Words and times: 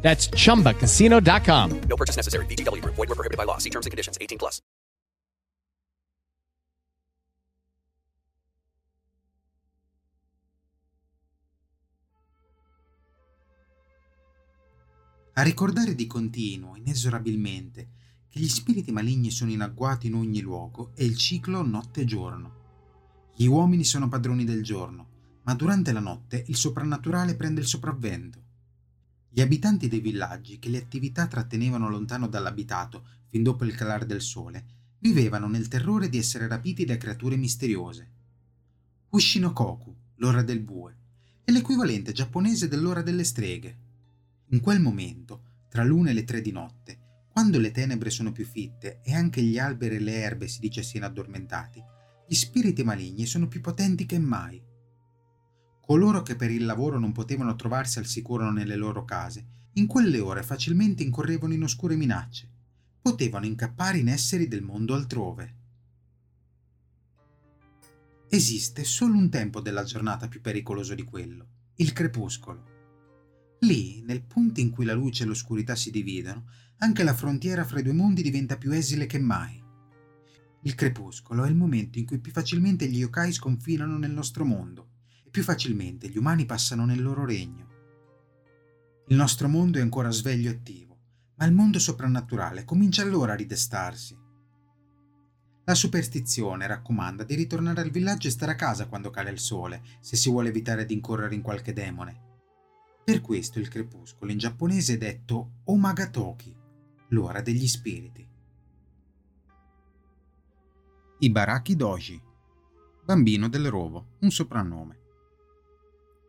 That's 0.00 0.30
chumbacasino.com. 0.30 1.80
No 1.80 1.96
purchase 1.96 2.16
necessary. 2.16 2.46
VGW 2.46 2.80
Group. 2.80 2.94
Void 2.96 3.08
were 3.08 3.14
prohibited 3.14 3.36
by 3.36 3.44
law. 3.44 3.58
See 3.58 3.70
terms 3.70 3.84
and 3.84 3.90
conditions. 3.90 4.16
18 4.18 4.38
plus. 4.38 4.62
a 15.38 15.42
ricordare 15.42 15.94
di 15.94 16.08
continuo, 16.08 16.74
inesorabilmente, 16.74 17.90
che 18.28 18.40
gli 18.40 18.48
spiriti 18.48 18.90
maligni 18.90 19.30
sono 19.30 19.52
in 19.52 19.60
agguato 19.60 20.08
in 20.08 20.14
ogni 20.14 20.40
luogo 20.40 20.90
è 20.96 21.04
il 21.04 21.16
ciclo 21.16 21.62
notte 21.62 22.00
e 22.00 22.04
giorno. 22.04 22.56
Gli 23.36 23.46
uomini 23.46 23.84
sono 23.84 24.08
padroni 24.08 24.42
del 24.42 24.64
giorno, 24.64 25.40
ma 25.44 25.54
durante 25.54 25.92
la 25.92 26.00
notte 26.00 26.42
il 26.48 26.56
soprannaturale 26.56 27.36
prende 27.36 27.60
il 27.60 27.68
sopravvento. 27.68 28.46
Gli 29.30 29.40
abitanti 29.40 29.88
dei 29.88 30.00
villaggi, 30.00 30.58
che 30.58 30.68
le 30.68 30.78
attività 30.78 31.26
trattenevano 31.26 31.88
lontano 31.88 32.28
dall'abitato 32.28 33.04
fin 33.28 33.42
dopo 33.42 33.64
il 33.64 33.74
calare 33.74 34.06
del 34.06 34.22
sole, 34.22 34.64
vivevano 35.00 35.46
nel 35.46 35.68
terrore 35.68 36.08
di 36.08 36.18
essere 36.18 36.48
rapiti 36.48 36.84
da 36.84 36.96
creature 36.96 37.36
misteriose. 37.36 38.10
Ushinokoku, 39.10 39.94
l'ora 40.16 40.42
del 40.42 40.60
bue, 40.60 40.96
è 41.44 41.50
l'equivalente 41.50 42.12
giapponese 42.12 42.68
dell'ora 42.68 43.02
delle 43.02 43.24
streghe. 43.24 43.78
In 44.48 44.60
quel 44.60 44.80
momento, 44.80 45.42
tra 45.68 45.84
l'una 45.84 46.10
e 46.10 46.14
le 46.14 46.24
tre 46.24 46.40
di 46.40 46.50
notte, 46.50 47.26
quando 47.30 47.58
le 47.58 47.70
tenebre 47.70 48.10
sono 48.10 48.32
più 48.32 48.44
fitte 48.44 49.00
e 49.02 49.14
anche 49.14 49.42
gli 49.42 49.58
alberi 49.58 49.96
e 49.96 50.00
le 50.00 50.14
erbe 50.14 50.48
si 50.48 50.58
dice 50.60 50.82
siano 50.82 51.06
addormentati, 51.06 51.82
gli 52.26 52.34
spiriti 52.34 52.82
maligni 52.82 53.26
sono 53.26 53.46
più 53.46 53.60
potenti 53.60 54.04
che 54.04 54.18
mai. 54.18 54.60
Coloro 55.88 56.20
che 56.20 56.36
per 56.36 56.50
il 56.50 56.66
lavoro 56.66 56.98
non 56.98 57.12
potevano 57.12 57.56
trovarsi 57.56 57.98
al 57.98 58.04
sicuro 58.04 58.50
nelle 58.50 58.76
loro 58.76 59.06
case, 59.06 59.46
in 59.72 59.86
quelle 59.86 60.18
ore 60.18 60.42
facilmente 60.42 61.02
incorrevano 61.02 61.54
in 61.54 61.62
oscure 61.62 61.96
minacce. 61.96 62.46
Potevano 63.00 63.46
incappare 63.46 63.96
in 63.96 64.08
esseri 64.08 64.48
del 64.48 64.60
mondo 64.60 64.92
altrove. 64.92 65.54
Esiste 68.28 68.84
solo 68.84 69.16
un 69.16 69.30
tempo 69.30 69.62
della 69.62 69.82
giornata 69.82 70.28
più 70.28 70.42
pericoloso 70.42 70.94
di 70.94 71.04
quello, 71.04 71.46
il 71.76 71.94
crepuscolo. 71.94 72.64
Lì, 73.60 74.02
nel 74.02 74.20
punto 74.24 74.60
in 74.60 74.68
cui 74.68 74.84
la 74.84 74.92
luce 74.92 75.22
e 75.22 75.26
l'oscurità 75.26 75.74
si 75.74 75.90
dividono, 75.90 76.50
anche 76.80 77.02
la 77.02 77.14
frontiera 77.14 77.64
fra 77.64 77.80
i 77.80 77.82
due 77.82 77.94
mondi 77.94 78.20
diventa 78.20 78.58
più 78.58 78.72
esile 78.72 79.06
che 79.06 79.18
mai. 79.18 79.58
Il 80.64 80.74
crepuscolo 80.74 81.44
è 81.44 81.48
il 81.48 81.56
momento 81.56 81.98
in 81.98 82.04
cui 82.04 82.18
più 82.18 82.30
facilmente 82.30 82.86
gli 82.86 82.98
yokai 82.98 83.32
sconfinano 83.32 83.96
nel 83.96 84.12
nostro 84.12 84.44
mondo 84.44 84.96
e 85.28 85.30
più 85.30 85.42
facilmente 85.42 86.08
gli 86.08 86.16
umani 86.16 86.46
passano 86.46 86.86
nel 86.86 87.02
loro 87.02 87.26
regno. 87.26 87.66
Il 89.08 89.16
nostro 89.16 89.46
mondo 89.46 89.78
è 89.78 89.82
ancora 89.82 90.10
sveglio 90.10 90.50
e 90.50 90.54
attivo, 90.54 90.98
ma 91.36 91.44
il 91.44 91.52
mondo 91.52 91.78
soprannaturale 91.78 92.64
comincia 92.64 93.02
allora 93.02 93.34
a 93.34 93.36
ridestarsi. 93.36 94.16
La 95.64 95.74
superstizione 95.74 96.66
raccomanda 96.66 97.24
di 97.24 97.34
ritornare 97.34 97.82
al 97.82 97.90
villaggio 97.90 98.26
e 98.26 98.30
stare 98.30 98.52
a 98.52 98.56
casa 98.56 98.86
quando 98.88 99.10
cade 99.10 99.28
il 99.30 99.38
sole, 99.38 99.82
se 100.00 100.16
si 100.16 100.30
vuole 100.30 100.48
evitare 100.48 100.86
di 100.86 100.94
incorrere 100.94 101.34
in 101.34 101.42
qualche 101.42 101.74
demone. 101.74 102.22
Per 103.04 103.20
questo 103.20 103.58
il 103.58 103.68
crepuscolo 103.68 104.32
in 104.32 104.38
giapponese 104.38 104.94
è 104.94 104.96
detto 104.96 105.60
Omagatoki, 105.64 106.56
l'ora 107.08 107.42
degli 107.42 107.66
spiriti. 107.66 108.26
Ibaraki 111.18 111.76
Doji, 111.76 112.22
bambino 113.04 113.48
del 113.48 113.68
rovo, 113.68 114.16
un 114.20 114.30
soprannome. 114.30 114.97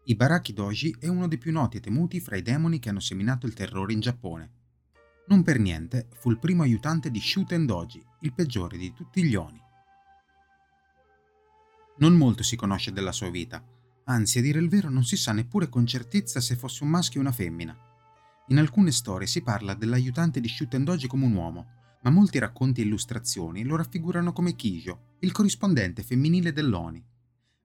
Ibaraki 0.09 0.53
Doji 0.53 0.95
è 0.99 1.07
uno 1.07 1.27
dei 1.27 1.37
più 1.37 1.51
noti 1.51 1.77
e 1.77 1.79
temuti 1.79 2.19
fra 2.19 2.35
i 2.35 2.41
demoni 2.41 2.79
che 2.79 2.89
hanno 2.89 2.99
seminato 2.99 3.45
il 3.45 3.53
terrore 3.53 3.93
in 3.93 3.99
Giappone. 3.99 4.51
Non 5.27 5.43
per 5.43 5.59
niente 5.59 6.07
fu 6.17 6.31
il 6.31 6.39
primo 6.39 6.63
aiutante 6.63 7.11
di 7.11 7.19
Shuten 7.19 7.65
Doji, 7.65 8.03
il 8.21 8.33
peggiore 8.33 8.77
di 8.77 8.91
tutti 8.93 9.23
gli 9.23 9.35
oni. 9.35 9.61
Non 11.97 12.15
molto 12.15 12.41
si 12.41 12.55
conosce 12.55 12.91
della 12.91 13.11
sua 13.11 13.29
vita, 13.29 13.63
Anzi, 14.09 14.39
a 14.39 14.41
dire 14.41 14.59
il 14.59 14.69
vero, 14.69 14.89
non 14.89 15.03
si 15.03 15.15
sa 15.15 15.33
neppure 15.33 15.69
con 15.69 15.85
certezza 15.85 16.41
se 16.41 16.55
fosse 16.55 16.83
un 16.83 16.89
maschio 16.89 17.19
o 17.19 17.23
una 17.23 17.31
femmina. 17.31 17.77
In 18.47 18.57
alcune 18.57 18.91
storie 18.91 19.27
si 19.27 19.43
parla 19.43 19.75
dell'aiutante 19.75 20.39
di 20.39 20.47
Shutendoji 20.47 21.05
come 21.05 21.25
un 21.25 21.35
uomo, 21.35 21.67
ma 22.01 22.09
molti 22.09 22.39
racconti 22.39 22.81
e 22.81 22.85
illustrazioni 22.85 23.63
lo 23.63 23.75
raffigurano 23.75 24.33
come 24.33 24.55
Kijo, 24.55 25.17
il 25.19 25.31
corrispondente 25.31 26.01
femminile 26.01 26.51
dell'Oni. 26.51 27.05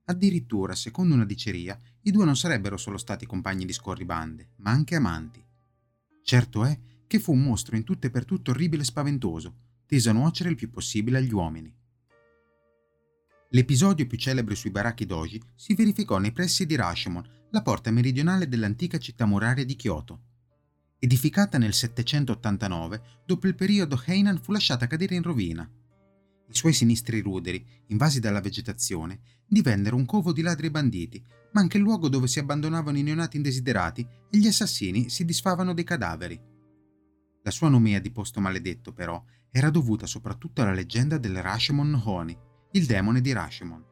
Addirittura, 0.06 0.74
secondo 0.74 1.14
una 1.14 1.24
diceria, 1.24 1.78
i 2.02 2.10
due 2.10 2.24
non 2.24 2.36
sarebbero 2.36 2.76
solo 2.76 2.98
stati 2.98 3.24
compagni 3.24 3.64
di 3.64 3.72
scorribande, 3.72 4.50
ma 4.56 4.70
anche 4.70 4.96
amanti. 4.96 5.42
Certo 6.22 6.64
è 6.64 6.78
che 7.06 7.18
fu 7.18 7.32
un 7.32 7.42
mostro 7.42 7.76
in 7.76 7.84
tutto 7.84 8.06
e 8.06 8.10
per 8.10 8.24
tutto 8.24 8.50
orribile 8.50 8.82
e 8.82 8.86
spaventoso, 8.86 9.54
teso 9.86 10.10
a 10.10 10.12
nuocere 10.12 10.50
il 10.50 10.56
più 10.56 10.68
possibile 10.70 11.18
agli 11.18 11.32
uomini. 11.32 11.74
L'episodio 13.50 14.06
più 14.06 14.18
celebre 14.18 14.54
sui 14.56 14.70
baracchi 14.70 15.06
doji 15.06 15.40
si 15.54 15.74
verificò 15.74 16.18
nei 16.18 16.32
pressi 16.32 16.66
di 16.66 16.74
Rashomon, 16.74 17.26
la 17.50 17.62
porta 17.62 17.90
meridionale 17.90 18.48
dell'antica 18.48 18.98
città 18.98 19.26
muraria 19.26 19.64
di 19.64 19.76
Kyoto. 19.76 20.20
Edificata 20.98 21.56
nel 21.56 21.72
789, 21.72 23.22
dopo 23.24 23.46
il 23.46 23.54
periodo 23.54 24.02
Heian 24.04 24.40
fu 24.40 24.52
lasciata 24.52 24.86
cadere 24.86 25.14
in 25.14 25.22
rovina. 25.22 25.70
I 26.46 26.54
suoi 26.54 26.72
sinistri 26.72 27.20
ruderi, 27.20 27.64
invasi 27.86 28.20
dalla 28.20 28.40
vegetazione, 28.40 29.20
divennero 29.46 29.96
un 29.96 30.04
covo 30.04 30.32
di 30.32 30.42
ladri 30.42 30.66
e 30.66 30.70
banditi, 30.70 31.24
ma 31.52 31.60
anche 31.60 31.76
il 31.76 31.82
luogo 31.82 32.08
dove 32.08 32.26
si 32.26 32.38
abbandonavano 32.38 32.98
i 32.98 33.02
neonati 33.02 33.36
indesiderati 33.36 34.06
e 34.30 34.38
gli 34.38 34.46
assassini 34.46 35.08
si 35.08 35.24
disfavano 35.24 35.72
dei 35.72 35.84
cadaveri. 35.84 36.40
La 37.42 37.50
sua 37.50 37.68
nomea 37.68 37.98
di 37.98 38.10
posto 38.10 38.40
maledetto, 38.40 38.92
però, 38.92 39.22
era 39.50 39.70
dovuta 39.70 40.06
soprattutto 40.06 40.62
alla 40.62 40.72
leggenda 40.72 41.18
del 41.18 41.40
Rashomon 41.40 42.02
Honi, 42.04 42.36
il 42.72 42.86
demone 42.86 43.20
di 43.20 43.32
Rashomon. 43.32 43.84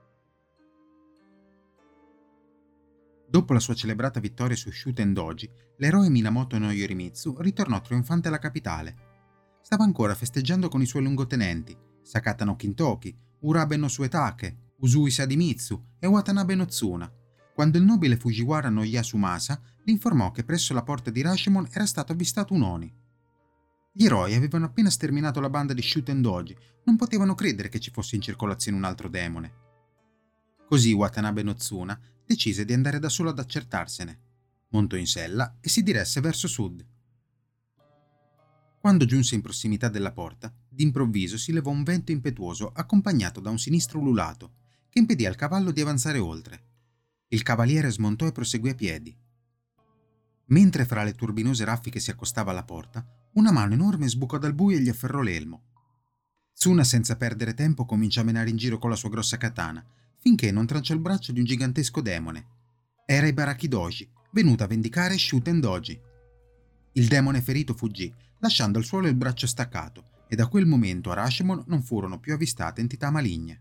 Dopo 3.29 3.53
la 3.53 3.61
sua 3.61 3.75
celebrata 3.75 4.21
vittoria 4.21 4.57
su 4.57 4.71
Shuten 4.71 5.13
Doji, 5.13 5.49
l'eroe 5.79 6.11
Minamoto 6.11 6.59
no 6.59 6.71
Yorimitsu 6.71 7.37
ritornò 7.39 7.81
trionfante 7.81 8.29
alla 8.29 8.39
capitale. 8.39 8.97
Stava 9.63 9.85
ancora 9.85 10.15
festeggiando 10.15 10.69
con 10.69 10.83
i 10.83 10.87
suoi 10.87 11.03
lungotenenti, 11.03 11.75
Sakata 12.03 12.45
no 12.45 12.57
Kintoki, 12.57 13.17
Urabe 13.41 13.77
no 13.77 13.89
Suetake, 13.89 14.75
Usui 14.79 15.11
Sadimitsu 15.11 15.95
e 15.99 16.07
Watanabe 16.07 16.55
no 16.55 16.65
Tsuna, 16.67 17.11
quando 17.55 17.79
il 17.79 17.85
nobile 17.85 18.17
Fujiwara 18.17 18.69
no 18.69 18.83
Yasumasa 18.83 19.61
gli 19.85 19.91
informò 19.91 20.31
che 20.31 20.45
presso 20.45 20.75
la 20.75 20.83
porta 20.83 21.11
di 21.11 21.23
Rashomon 21.23 21.69
era 21.71 21.87
stato 21.87 22.13
avvistato 22.13 22.55
un 22.55 22.63
Oni. 22.63 22.95
Gli 23.93 24.05
eroi 24.05 24.35
avevano 24.35 24.67
appena 24.67 24.91
sterminato 24.91 25.41
la 25.41 25.51
banda 25.51 25.75
di 25.75 25.83
Shuten 25.83 26.23
Doji, 26.23 26.57
non 26.85 26.97
potevano 26.97 27.35
credere 27.35 27.69
che 27.69 27.79
ci 27.79 27.91
fosse 27.91 28.17
in 28.17 28.23
circolazione 28.23 28.77
un 28.77 28.85
altro 28.85 29.09
demone. 29.09 29.53
Così 30.67 30.93
Watanabe 30.93 31.43
no 31.43 31.55
Tsuna 31.55 31.99
decise 32.25 32.65
di 32.65 32.73
andare 32.73 32.99
da 32.99 33.09
solo 33.09 33.31
ad 33.31 33.39
accertarsene. 33.39 34.21
Montò 34.71 34.97
in 34.97 35.07
sella 35.07 35.59
e 35.61 35.69
si 35.69 35.83
diresse 35.83 36.21
verso 36.21 36.49
sud. 36.49 36.87
Quando 38.81 39.05
giunse 39.05 39.35
in 39.35 39.43
prossimità 39.43 39.89
della 39.89 40.13
porta, 40.13 40.53
d'improvviso 40.73 41.37
si 41.37 41.53
levò 41.53 41.71
un 41.71 41.83
vento 41.83 42.13
impetuoso 42.13 42.73
accompagnato 42.73 43.41
da 43.41 43.51
un 43.51 43.59
sinistro 43.59 43.99
ululato, 43.99 44.55
che 44.89 44.99
impedì 44.99 45.27
al 45.27 45.37
cavallo 45.37 45.71
di 45.71 45.81
avanzare 45.81 46.19
oltre. 46.19 46.71
Il 47.29 47.43
cavaliere 47.43 47.91
smontò 47.91 48.27
e 48.27 48.33
proseguì 48.33 48.71
a 48.71 48.75
piedi. 48.75 49.17
Mentre 50.47 50.85
fra 50.85 51.03
le 51.03 51.15
turbinose 51.15 51.65
raffiche 51.65 52.01
si 52.01 52.11
accostava 52.11 52.51
alla 52.51 52.65
porta, 52.65 53.07
una 53.35 53.53
mano 53.53 53.73
enorme 53.73 54.09
sbucò 54.09 54.37
dal 54.39 54.55
buio 54.55 54.77
e 54.77 54.81
gli 54.81 54.89
afferrò 54.89 55.21
l'elmo. 55.21 55.63
Tsuna, 56.55 56.85
senza 56.85 57.17
perdere 57.17 57.55
tempo, 57.55 57.87
cominciò 57.87 58.21
a 58.21 58.25
menare 58.25 58.51
in 58.51 58.57
giro 58.57 58.79
con 58.79 58.91
la 58.91 58.97
sua 58.97 59.09
grossa 59.09 59.39
katana, 59.39 59.85
finché 60.19 60.51
non 60.51 60.67
tranciò 60.67 60.95
il 60.95 61.01
braccio 61.01 61.33
di 61.33 61.39
un 61.39 61.47
gigantesco 61.47 62.01
demone. 62.01 62.47
Era 63.07 63.27
Ibaraki 63.27 63.67
Doji, 63.67 64.09
venuto 64.33 64.63
a 64.63 64.67
vendicare 64.67 65.17
Shuten 65.17 65.59
Doji. 65.59 65.99
Il 66.93 67.09
demone 67.09 67.41
ferito 67.41 67.75
fuggì, 67.75 68.13
lasciando 68.39 68.79
al 68.79 68.85
suolo 68.85 69.09
il 69.09 69.15
braccio 69.15 69.47
staccato, 69.47 70.11
e 70.33 70.35
da 70.35 70.47
quel 70.47 70.65
momento 70.65 71.11
a 71.11 71.15
Rashomon 71.15 71.65
non 71.67 71.83
furono 71.83 72.19
più 72.19 72.33
avvistate 72.33 72.81
entità 72.81 73.11
maligne. 73.11 73.61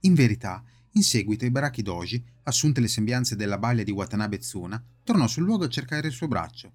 In 0.00 0.12
verità, 0.12 0.62
in 0.92 1.02
seguito 1.02 1.46
Ibaraki 1.46 1.80
Doji, 1.80 2.22
assunte 2.42 2.82
le 2.82 2.88
sembianze 2.88 3.36
della 3.36 3.56
balia 3.56 3.84
di 3.84 3.90
Watanabe 3.90 4.36
Tsuna, 4.36 4.84
tornò 5.02 5.26
sul 5.28 5.44
luogo 5.44 5.64
a 5.64 5.70
cercare 5.70 6.08
il 6.08 6.12
suo 6.12 6.28
braccio. 6.28 6.72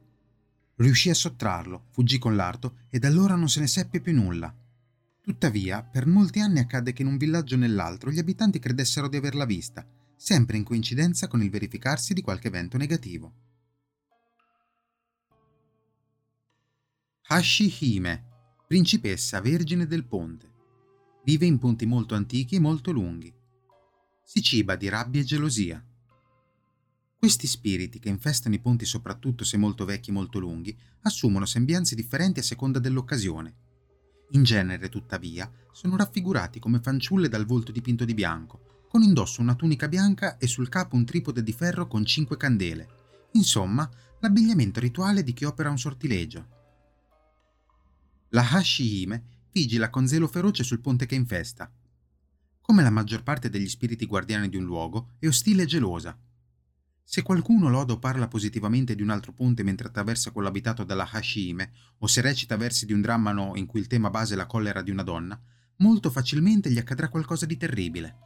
Riuscì 0.78 1.12
a 1.12 1.14
sottrarlo, 1.14 1.86
fuggì 1.92 2.18
con 2.18 2.36
l'arto 2.36 2.78
e 2.90 2.98
da 2.98 3.08
allora 3.08 3.36
non 3.36 3.50
se 3.50 3.60
ne 3.60 3.68
seppe 3.68 4.02
più 4.02 4.16
nulla. 4.16 4.52
Tuttavia, 5.22 5.84
per 5.84 6.08
molti 6.08 6.40
anni 6.40 6.58
accadde 6.58 6.92
che 6.92 7.04
in 7.04 7.08
un 7.08 7.18
villaggio 7.18 7.54
o 7.54 7.60
nell'altro 7.60 8.10
gli 8.10 8.18
abitanti 8.18 8.58
credessero 8.58 9.08
di 9.08 9.18
averla 9.18 9.46
vista, 9.46 9.88
sempre 10.16 10.58
in 10.58 10.64
coincidenza 10.64 11.28
con 11.28 11.44
il 11.44 11.52
verificarsi 11.52 12.16
di 12.16 12.24
qualche 12.24 12.48
evento 12.48 12.78
negativo. 12.78 13.45
Hashi 17.28 17.74
Hime, 17.80 18.24
principessa 18.68 19.42
vergine 19.42 19.88
del 19.88 20.06
ponte. 20.06 20.48
Vive 21.24 21.48
in 21.48 21.58
ponti 21.58 21.88
molto 21.88 22.14
antichi 22.14 22.54
e 22.54 22.60
molto 22.60 22.92
lunghi. 22.92 23.34
Si 24.24 24.44
ciba 24.44 24.76
di 24.76 24.88
rabbia 24.90 25.22
e 25.22 25.24
gelosia. 25.24 25.84
Questi 27.18 27.48
spiriti, 27.48 27.98
che 27.98 28.10
infestano 28.10 28.54
i 28.54 28.60
ponti 28.60 28.86
soprattutto 28.86 29.44
se 29.44 29.58
molto 29.58 29.86
vecchi 29.86 30.12
e 30.12 30.14
molto 30.14 30.38
lunghi, 30.38 30.78
assumono 31.02 31.48
sembianze 31.48 31.96
differenti 31.96 32.42
a 32.42 32.44
seconda 32.44 32.78
dell'occasione. 32.78 33.56
In 34.34 34.44
genere, 34.44 34.88
tuttavia, 34.90 35.52
sono 35.72 35.96
raffigurati 35.96 36.60
come 36.60 36.80
fanciulle 36.80 37.28
dal 37.28 37.48
volto 37.48 37.72
dipinto 37.72 38.06
di 38.06 38.14
bianco, 38.14 38.86
con 38.88 39.02
indosso 39.02 39.42
una 39.42 39.56
tunica 39.56 39.88
bianca 39.88 40.38
e 40.38 40.46
sul 40.46 40.70
capo 40.70 40.96
un 40.96 41.06
tripode 41.06 41.42
di 41.42 41.54
ferro 41.54 41.88
con 41.88 42.06
cinque 42.06 42.38
candele. 42.38 42.88
Insomma, 43.32 43.90
l'abbigliamento 44.20 44.80
rituale 44.80 45.24
di 45.24 45.34
chi 45.34 45.44
opera 45.46 45.72
un 45.72 45.80
sortilegio. 45.80 46.54
La 48.36 48.46
Hashihime 48.52 49.48
vigila 49.54 49.90
con 49.90 50.10
zelo 50.10 50.28
feroce 50.28 50.66
sul 50.66 50.82
ponte 50.82 51.06
che 51.06 51.16
infesta. 51.16 51.72
Come 52.60 52.84
la 52.84 52.90
maggior 52.90 53.24
parte 53.24 53.50
degli 53.50 53.70
spiriti 53.70 54.06
guardiani 54.06 54.50
di 54.50 54.58
un 54.58 54.66
luogo, 54.66 55.12
è 55.20 55.28
ostile 55.28 55.64
e 55.64 55.66
gelosa. 55.66 56.20
Se 57.02 57.22
qualcuno 57.22 57.70
loda 57.70 57.94
o 57.94 57.98
parla 57.98 58.28
positivamente 58.28 58.94
di 58.94 59.02
un 59.02 59.10
altro 59.10 59.32
ponte 59.32 59.64
mentre 59.64 59.88
attraversa 59.88 60.32
quello 60.32 60.50
abitato 60.50 60.84
dalla 60.84 61.10
Hashime, 61.10 61.72
o 62.00 62.08
se 62.08 62.20
recita 62.20 62.58
versi 62.58 62.86
di 62.86 62.92
un 62.92 63.00
drammano 63.00 63.54
in 63.56 63.68
cui 63.68 63.80
il 63.80 63.88
tema 63.88 64.10
base 64.10 64.34
è 64.34 64.36
la 64.36 64.48
collera 64.48 64.82
di 64.82 64.92
una 64.92 65.04
donna, 65.04 65.42
molto 65.78 66.10
facilmente 66.10 66.70
gli 66.70 66.78
accadrà 66.78 67.08
qualcosa 67.08 67.46
di 67.46 67.56
terribile. 67.56 68.18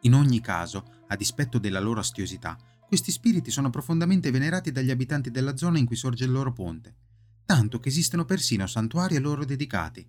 In 0.00 0.14
ogni 0.14 0.40
caso, 0.40 1.04
a 1.06 1.14
dispetto 1.14 1.60
della 1.60 1.78
loro 1.78 2.00
astiosità, 2.00 2.58
questi 2.84 3.12
spiriti 3.12 3.52
sono 3.52 3.70
profondamente 3.70 4.32
venerati 4.32 4.72
dagli 4.72 4.90
abitanti 4.90 5.30
della 5.30 5.56
zona 5.56 5.78
in 5.78 5.86
cui 5.86 5.94
sorge 5.94 6.24
il 6.24 6.32
loro 6.32 6.52
ponte, 6.52 7.06
tanto 7.48 7.80
che 7.80 7.88
esistono 7.88 8.26
persino 8.26 8.66
santuari 8.66 9.16
a 9.16 9.20
loro 9.20 9.46
dedicati. 9.46 10.06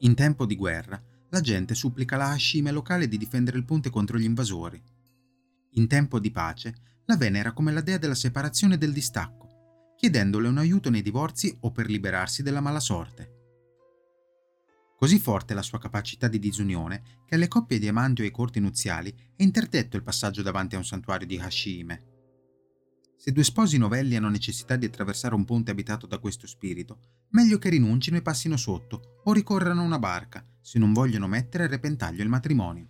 In 0.00 0.16
tempo 0.16 0.46
di 0.46 0.56
guerra, 0.56 1.00
la 1.28 1.40
gente 1.40 1.76
supplica 1.76 2.16
la 2.16 2.30
Hashime 2.30 2.72
locale 2.72 3.06
di 3.06 3.16
difendere 3.16 3.56
il 3.56 3.64
ponte 3.64 3.88
contro 3.88 4.18
gli 4.18 4.24
invasori 4.24 4.82
in 5.74 5.86
tempo 5.86 6.18
di 6.18 6.32
pace, 6.32 6.74
la 7.04 7.16
venera 7.16 7.52
come 7.52 7.70
la 7.70 7.80
dea 7.80 7.98
della 7.98 8.16
separazione 8.16 8.74
e 8.74 8.78
del 8.78 8.92
distacco, 8.92 9.94
chiedendole 9.96 10.48
un 10.48 10.58
aiuto 10.58 10.90
nei 10.90 11.02
divorzi 11.02 11.56
o 11.60 11.70
per 11.70 11.88
liberarsi 11.88 12.42
dalla 12.42 12.60
mala 12.60 12.80
sorte. 12.80 13.30
Così 14.96 15.20
forte 15.20 15.52
è 15.52 15.56
la 15.56 15.62
sua 15.62 15.78
capacità 15.78 16.26
di 16.26 16.40
disunione 16.40 17.20
che 17.26 17.36
alle 17.36 17.46
coppie 17.46 17.78
di 17.78 17.86
amanti 17.86 18.22
o 18.22 18.24
ai 18.24 18.32
corti 18.32 18.58
nuziali 18.58 19.14
è 19.36 19.42
interdetto 19.44 19.96
il 19.96 20.02
passaggio 20.02 20.42
davanti 20.42 20.74
a 20.74 20.78
un 20.78 20.84
santuario 20.84 21.28
di 21.28 21.38
Hashime. 21.38 22.11
Se 23.22 23.30
due 23.30 23.44
sposi 23.44 23.78
novelli 23.78 24.16
hanno 24.16 24.28
necessità 24.28 24.74
di 24.74 24.84
attraversare 24.84 25.36
un 25.36 25.44
ponte 25.44 25.70
abitato 25.70 26.08
da 26.08 26.18
questo 26.18 26.48
spirito, 26.48 27.26
meglio 27.28 27.56
che 27.56 27.68
rinuncino 27.68 28.16
e 28.16 28.20
passino 28.20 28.56
sotto 28.56 29.20
o 29.22 29.32
ricorrano 29.32 29.82
a 29.82 29.84
una 29.84 30.00
barca 30.00 30.44
se 30.60 30.80
non 30.80 30.92
vogliono 30.92 31.28
mettere 31.28 31.62
a 31.62 31.68
repentaglio 31.68 32.24
il 32.24 32.28
matrimonio. 32.28 32.88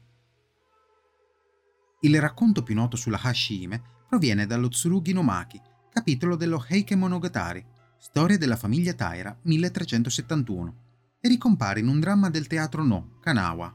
Il 2.01 2.19
racconto 2.19 2.63
più 2.63 2.75
noto 2.75 2.97
sulla 2.97 3.21
Hashime 3.23 3.83
proviene 4.09 4.47
dallo 4.47 4.69
Tsurugi 4.69 5.13
no 5.13 5.21
Maki, 5.21 5.61
capitolo 5.91 6.35
dello 6.35 6.65
Heike 6.67 6.97
Monogatari, 6.97 7.63
storia 7.99 8.39
della 8.39 8.57
famiglia 8.57 8.95
Taira 8.95 9.39
1371, 9.43 10.77
e 11.21 11.29
ricompare 11.29 11.81
in 11.81 11.89
un 11.89 12.01
dramma 12.01 12.31
del 12.31 12.47
teatro 12.47 12.83
No, 12.83 13.19
Kanawa. 13.21 13.71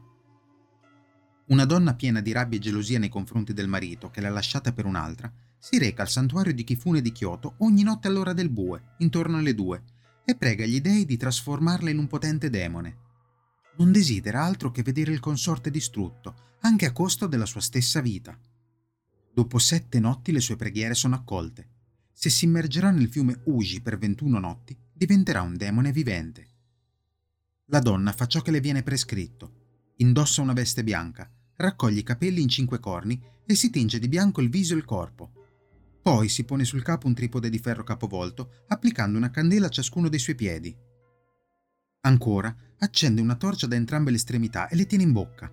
Una 1.50 1.64
donna 1.64 1.94
piena 1.94 2.20
di 2.20 2.32
rabbia 2.32 2.58
e 2.58 2.60
gelosia 2.60 2.98
nei 2.98 3.08
confronti 3.08 3.52
del 3.52 3.68
marito, 3.68 4.10
che 4.10 4.20
l'ha 4.20 4.28
lasciata 4.28 4.72
per 4.72 4.86
un'altra, 4.86 5.32
si 5.58 5.78
reca 5.78 6.02
al 6.02 6.08
santuario 6.08 6.54
di 6.54 6.64
Kifune 6.64 7.00
di 7.00 7.12
Kyoto 7.12 7.54
ogni 7.58 7.82
notte 7.82 8.08
all'ora 8.08 8.32
del 8.32 8.48
bue, 8.48 8.94
intorno 8.98 9.38
alle 9.38 9.54
due, 9.54 9.82
e 10.24 10.36
prega 10.36 10.64
gli 10.66 10.80
dei 10.80 11.04
di 11.04 11.16
trasformarla 11.16 11.90
in 11.90 11.98
un 11.98 12.06
potente 12.06 12.50
demone. 12.50 13.06
Non 13.78 13.92
desidera 13.92 14.42
altro 14.42 14.70
che 14.70 14.82
vedere 14.82 15.12
il 15.12 15.20
consorte 15.20 15.70
distrutto, 15.70 16.56
anche 16.60 16.86
a 16.86 16.92
costo 16.92 17.26
della 17.26 17.46
sua 17.46 17.60
stessa 17.60 18.00
vita. 18.00 18.38
Dopo 19.32 19.58
sette 19.58 20.00
notti 20.00 20.32
le 20.32 20.40
sue 20.40 20.56
preghiere 20.56 20.94
sono 20.94 21.14
accolte. 21.14 21.68
Se 22.12 22.28
si 22.30 22.44
immergerà 22.44 22.90
nel 22.90 23.08
fiume 23.08 23.40
Uji 23.44 23.80
per 23.80 23.96
21 23.96 24.38
notti, 24.38 24.76
diventerà 24.92 25.42
un 25.42 25.56
demone 25.56 25.92
vivente. 25.92 26.46
La 27.66 27.78
donna 27.78 28.12
fa 28.12 28.26
ciò 28.26 28.40
che 28.42 28.50
le 28.50 28.60
viene 28.60 28.82
prescritto. 28.82 29.92
Indossa 29.98 30.42
una 30.42 30.52
veste 30.52 30.82
bianca, 30.82 31.30
raccoglie 31.56 32.00
i 32.00 32.04
capelli 32.04 32.42
in 32.42 32.48
cinque 32.48 32.80
corni 32.80 33.20
e 33.46 33.54
si 33.54 33.70
tinge 33.70 33.98
di 33.98 34.08
bianco 34.08 34.40
il 34.40 34.48
viso 34.50 34.74
e 34.74 34.76
il 34.76 34.84
corpo. 34.84 35.37
Poi 36.08 36.30
si 36.30 36.44
pone 36.44 36.64
sul 36.64 36.82
capo 36.82 37.06
un 37.06 37.12
tripode 37.12 37.50
di 37.50 37.58
ferro 37.58 37.84
capovolto, 37.84 38.64
applicando 38.68 39.18
una 39.18 39.28
candela 39.28 39.66
a 39.66 39.68
ciascuno 39.68 40.08
dei 40.08 40.18
suoi 40.18 40.36
piedi. 40.36 40.74
Ancora, 42.00 42.56
accende 42.78 43.20
una 43.20 43.36
torcia 43.36 43.66
da 43.66 43.76
entrambe 43.76 44.08
le 44.10 44.16
estremità 44.16 44.68
e 44.68 44.76
le 44.76 44.86
tiene 44.86 45.04
in 45.04 45.12
bocca. 45.12 45.52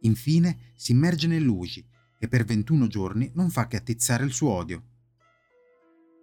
Infine 0.00 0.72
si 0.74 0.90
immerge 0.90 1.28
nell'Uji 1.28 1.86
e 2.18 2.26
per 2.26 2.44
21 2.44 2.88
giorni 2.88 3.30
non 3.36 3.48
fa 3.48 3.68
che 3.68 3.76
attizzare 3.76 4.24
il 4.24 4.32
suo 4.32 4.50
odio. 4.50 4.84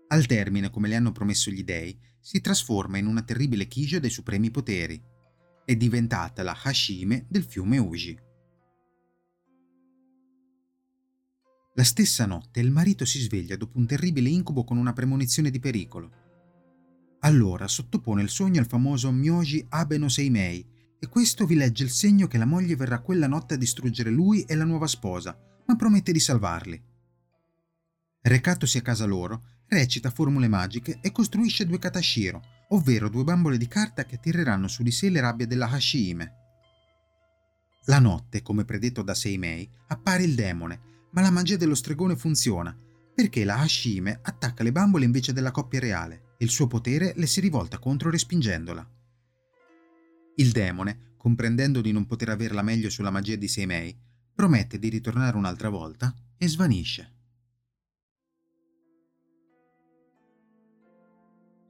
Al 0.09 0.25
termine, 0.25 0.69
come 0.69 0.89
le 0.89 0.97
hanno 0.97 1.13
promesso 1.13 1.49
gli 1.49 1.63
dei, 1.63 1.97
si 2.19 2.41
trasforma 2.41 2.97
in 2.97 3.05
una 3.05 3.21
terribile 3.21 3.69
Kijo 3.69 3.99
dei 3.99 4.09
supremi 4.09 4.51
poteri. 4.51 5.01
È 5.63 5.73
diventata 5.73 6.43
la 6.43 6.57
Hashime 6.63 7.25
del 7.29 7.45
fiume 7.45 7.77
Uji. 7.77 8.25
La 11.77 11.83
stessa 11.83 12.25
notte 12.25 12.59
il 12.59 12.71
marito 12.71 13.05
si 13.05 13.19
sveglia 13.19 13.55
dopo 13.55 13.77
un 13.77 13.85
terribile 13.85 14.29
incubo 14.29 14.63
con 14.63 14.77
una 14.77 14.93
premonizione 14.93 15.51
di 15.51 15.59
pericolo. 15.59 16.11
Allora 17.19 17.67
sottopone 17.67 18.23
il 18.23 18.29
sogno 18.29 18.59
al 18.59 18.65
famoso 18.65 19.11
Myoji 19.11 19.63
Abe 19.69 20.09
Seimei 20.09 20.67
e 20.97 21.07
questo 21.07 21.45
vi 21.45 21.53
legge 21.53 21.83
il 21.83 21.91
segno 21.91 22.25
che 22.25 22.39
la 22.39 22.47
moglie 22.47 22.75
verrà 22.75 22.99
quella 22.99 23.27
notte 23.27 23.53
a 23.53 23.57
distruggere 23.57 24.09
lui 24.09 24.41
e 24.41 24.55
la 24.55 24.63
nuova 24.63 24.87
sposa, 24.87 25.37
ma 25.67 25.75
promette 25.75 26.11
di 26.11 26.19
salvarli. 26.19 26.83
Recatosi 28.21 28.79
a 28.79 28.81
casa 28.81 29.05
loro, 29.05 29.43
recita 29.67 30.09
formule 30.09 30.47
magiche 30.47 30.97
e 30.99 31.11
costruisce 31.11 31.67
due 31.67 31.77
katashiro, 31.77 32.41
ovvero 32.69 33.07
due 33.07 33.23
bambole 33.23 33.59
di 33.59 33.67
carta 33.67 34.03
che 34.03 34.15
attireranno 34.15 34.67
su 34.67 34.81
di 34.81 34.91
sé 34.91 35.11
le 35.11 35.21
rabbie 35.21 35.45
della 35.45 35.69
Hashime. 35.69 36.33
La 37.85 37.99
notte, 37.99 38.41
come 38.41 38.65
predetto 38.65 39.03
da 39.03 39.13
Seimei, 39.13 39.69
appare 39.89 40.23
il 40.23 40.33
demone, 40.33 40.95
ma 41.11 41.21
la 41.21 41.31
magia 41.31 41.57
dello 41.57 41.75
stregone 41.75 42.15
funziona, 42.15 42.75
perché 43.13 43.43
la 43.43 43.59
Hashime 43.59 44.19
attacca 44.21 44.63
le 44.63 44.71
bambole 44.71 45.05
invece 45.05 45.33
della 45.33 45.51
coppia 45.51 45.79
reale 45.79 46.33
e 46.37 46.45
il 46.45 46.51
suo 46.51 46.67
potere 46.67 47.13
le 47.15 47.25
si 47.25 47.39
rivolta 47.39 47.79
contro 47.79 48.09
respingendola. 48.09 48.87
Il 50.35 50.51
demone, 50.51 51.15
comprendendo 51.17 51.81
di 51.81 51.91
non 51.91 52.05
poter 52.05 52.29
averla 52.29 52.61
meglio 52.61 52.89
sulla 52.89 53.09
magia 53.09 53.35
di 53.35 53.47
Seimei, 53.47 53.97
promette 54.35 54.77
di 54.77 54.89
ritornare 54.89 55.35
un'altra 55.35 55.69
volta 55.69 56.13
e 56.37 56.47
svanisce. 56.47 57.13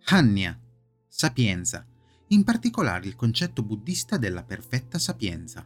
Hanya, 0.10 0.60
sapienza, 1.08 1.86
in 2.27 2.44
particolare 2.44 3.08
il 3.08 3.15
concetto 3.15 3.63
buddista 3.63 4.17
della 4.17 4.44
perfetta 4.44 5.00
sapienza. 5.00 5.65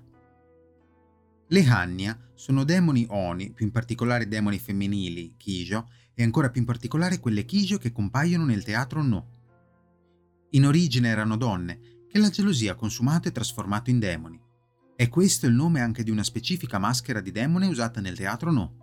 Le 1.51 1.65
Hanya 1.67 2.17
sono 2.33 2.63
demoni 2.63 3.05
Oni, 3.09 3.51
più 3.51 3.65
in 3.65 3.73
particolare 3.73 4.29
demoni 4.29 4.57
femminili, 4.57 5.35
Kijo, 5.35 5.89
e 6.13 6.23
ancora 6.23 6.49
più 6.49 6.61
in 6.61 6.67
particolare 6.67 7.19
quelle 7.19 7.43
Kijo 7.43 7.77
che 7.77 7.91
compaiono 7.91 8.45
nel 8.45 8.63
teatro 8.63 9.03
No. 9.03 9.27
In 10.51 10.65
origine 10.65 11.09
erano 11.09 11.35
donne 11.35 12.05
che 12.07 12.19
la 12.19 12.29
gelosia 12.29 12.71
ha 12.71 12.75
consumato 12.75 13.27
e 13.27 13.33
trasformato 13.33 13.89
in 13.89 13.99
demoni. 13.99 14.39
E 14.95 15.09
questo 15.09 15.45
il 15.45 15.53
nome 15.53 15.81
anche 15.81 16.03
di 16.03 16.09
una 16.09 16.23
specifica 16.23 16.79
maschera 16.79 17.19
di 17.19 17.31
demone 17.31 17.67
usata 17.67 17.99
nel 17.99 18.15
teatro 18.15 18.51
no. 18.51 18.75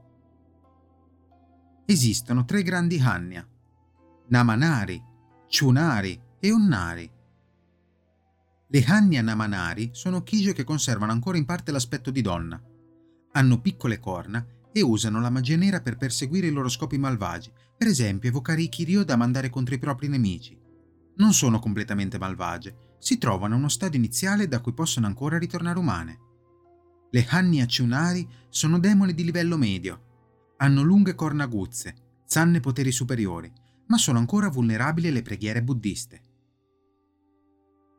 Esistono 1.87 2.44
tre 2.44 2.62
grandi 2.62 3.00
Hanya, 3.00 3.48
Namanari, 4.28 5.02
Chunari 5.48 6.20
e 6.38 6.52
Onnari. 6.52 7.10
Le 8.70 8.84
Hanya 8.84 9.22
Namanari 9.22 9.88
sono 9.94 10.22
Kije 10.22 10.52
che 10.52 10.62
conservano 10.62 11.10
ancora 11.10 11.38
in 11.38 11.46
parte 11.46 11.72
l'aspetto 11.72 12.10
di 12.10 12.20
donna. 12.20 12.62
Hanno 13.32 13.60
piccole 13.62 13.98
corna 13.98 14.46
e 14.70 14.82
usano 14.82 15.22
la 15.22 15.30
magia 15.30 15.56
nera 15.56 15.80
per 15.80 15.96
perseguire 15.96 16.48
i 16.48 16.50
loro 16.50 16.68
scopi 16.68 16.98
malvagi, 16.98 17.50
per 17.78 17.87
esempio 17.87 18.28
evocare 18.28 18.60
i 18.60 18.68
Kiryu 18.68 19.04
da 19.04 19.16
mandare 19.16 19.48
contro 19.48 19.75
i 19.75 19.78
propri 19.78 20.08
nemici. 20.08 20.54
Non 21.16 21.32
sono 21.32 21.58
completamente 21.58 22.18
malvagie, 22.18 22.96
si 22.98 23.16
trovano 23.16 23.54
a 23.54 23.56
uno 23.56 23.70
stadio 23.70 23.98
iniziale 23.98 24.48
da 24.48 24.60
cui 24.60 24.75
possono 24.75 25.06
ancora 25.06 25.38
ritornare 25.38 25.78
umane. 25.78 26.18
Le 27.10 27.26
Hanni 27.30 27.62
Acciunari 27.62 28.28
sono 28.50 28.78
demoni 28.78 29.14
di 29.14 29.25
livello 29.25 29.56
medio. 29.56 30.54
Hanno 30.58 30.82
lunghe 30.82 31.14
corna 31.14 31.44
aguzze, 31.44 32.20
zanne 32.26 32.60
poteri 32.60 32.92
superiori, 32.92 33.50
ma 33.87 33.96
sono 33.96 34.18
ancora 34.18 34.50
vulnerabili 34.50 35.08
alle 35.08 35.22
preghiere 35.22 35.62
buddiste. 35.62 36.20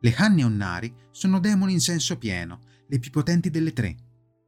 Le 0.02 0.14
Hanni 0.14 0.42
Onnari 0.42 0.94
sono 1.10 1.40
demoni 1.40 1.72
in 1.72 1.80
senso 1.80 2.16
pieno, 2.16 2.60
le 2.86 2.98
più 2.98 3.10
potenti 3.10 3.50
delle 3.50 3.72
tre. 3.72 3.96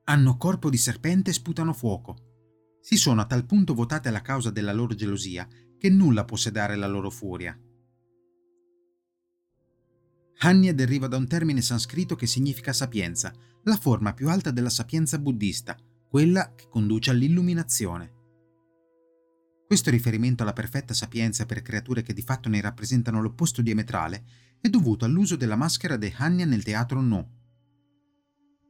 Hanno 0.04 0.36
corpo 0.36 0.70
di 0.70 0.78
serpente 0.78 1.30
e 1.30 1.34
sputano 1.34 1.74
fuoco. 1.74 2.78
Si 2.80 2.96
sono 2.96 3.20
a 3.20 3.26
tal 3.26 3.44
punto 3.44 3.74
votate 3.74 4.08
alla 4.08 4.22
causa 4.22 4.50
della 4.50 4.72
loro 4.72 4.94
gelosia 4.94 5.46
che 5.78 5.90
nulla 5.90 6.24
può 6.24 6.36
sedare 6.36 6.74
la 6.74 6.86
loro 6.86 7.10
furia. 7.10 7.56
Hanya 10.38 10.72
deriva 10.72 11.06
da 11.06 11.18
un 11.18 11.28
termine 11.28 11.60
sanscrito 11.60 12.16
che 12.16 12.26
significa 12.26 12.72
sapienza, 12.72 13.32
la 13.64 13.76
forma 13.76 14.14
più 14.14 14.28
alta 14.28 14.50
della 14.50 14.70
sapienza 14.70 15.18
buddista, 15.18 15.76
quella 16.08 16.54
che 16.54 16.66
conduce 16.68 17.10
all'illuminazione. 17.10 18.21
Questo 19.72 19.88
riferimento 19.88 20.42
alla 20.42 20.52
perfetta 20.52 20.92
sapienza 20.92 21.46
per 21.46 21.62
creature 21.62 22.02
che 22.02 22.12
di 22.12 22.20
fatto 22.20 22.50
ne 22.50 22.60
rappresentano 22.60 23.22
l'opposto 23.22 23.62
diametrale 23.62 24.22
è 24.60 24.68
dovuto 24.68 25.06
all'uso 25.06 25.34
della 25.34 25.56
maschera 25.56 25.96
de 25.96 26.12
Hanya 26.14 26.44
nel 26.44 26.62
teatro 26.62 27.00
No. 27.00 27.30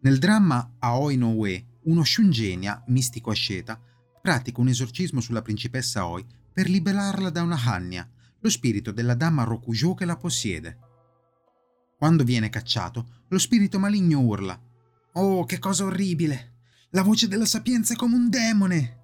Nel 0.02 0.18
dramma 0.18 0.76
Aoi 0.78 1.16
no 1.16 1.32
Ue, 1.32 1.80
uno 1.86 2.04
shungenia, 2.04 2.84
mistico 2.86 3.32
asceta, 3.32 3.82
pratica 4.22 4.60
un 4.60 4.68
esorcismo 4.68 5.20
sulla 5.20 5.42
principessa 5.42 6.02
Aoi 6.02 6.24
per 6.52 6.70
liberarla 6.70 7.30
da 7.30 7.42
una 7.42 7.58
Hanya, 7.60 8.08
lo 8.38 8.48
spirito 8.48 8.92
della 8.92 9.14
dama 9.14 9.42
Rokujo 9.42 9.94
che 9.94 10.04
la 10.04 10.16
possiede. 10.16 10.78
Quando 11.98 12.22
viene 12.22 12.48
cacciato, 12.48 13.24
lo 13.26 13.38
spirito 13.38 13.80
maligno 13.80 14.20
urla: 14.20 14.56
Oh, 15.14 15.44
che 15.46 15.58
cosa 15.58 15.82
orribile! 15.82 16.60
La 16.90 17.02
voce 17.02 17.26
della 17.26 17.44
sapienza 17.44 17.92
è 17.92 17.96
come 17.96 18.14
un 18.14 18.30
demone! 18.30 19.00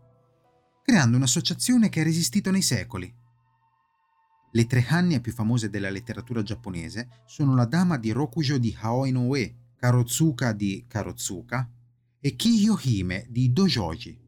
Creando 0.89 1.19
un'associazione 1.19 1.91
che 1.91 2.01
ha 2.01 2.03
resistito 2.03 2.51
nei 2.51 2.63
secoli. 2.63 3.15
Le 4.53 4.67
tre 4.67 4.87
Hanya 4.89 5.21
più 5.21 5.33
famose 5.35 5.69
della 5.69 5.91
letteratura 5.91 6.43
giapponese 6.43 7.25
sono 7.27 7.55
la 7.55 7.67
dama 7.67 7.99
di 7.99 8.11
Rokujo 8.11 8.57
di 8.57 8.75
Haoi 8.81 9.13
Ue, 9.13 9.55
Karotsuka 9.77 10.53
di 10.53 10.87
Karotsuka 10.89 11.71
e 12.19 12.35
Kiyo 12.35 12.79
Hime 12.81 13.27
di 13.29 13.53
Dojoji. 13.53 14.19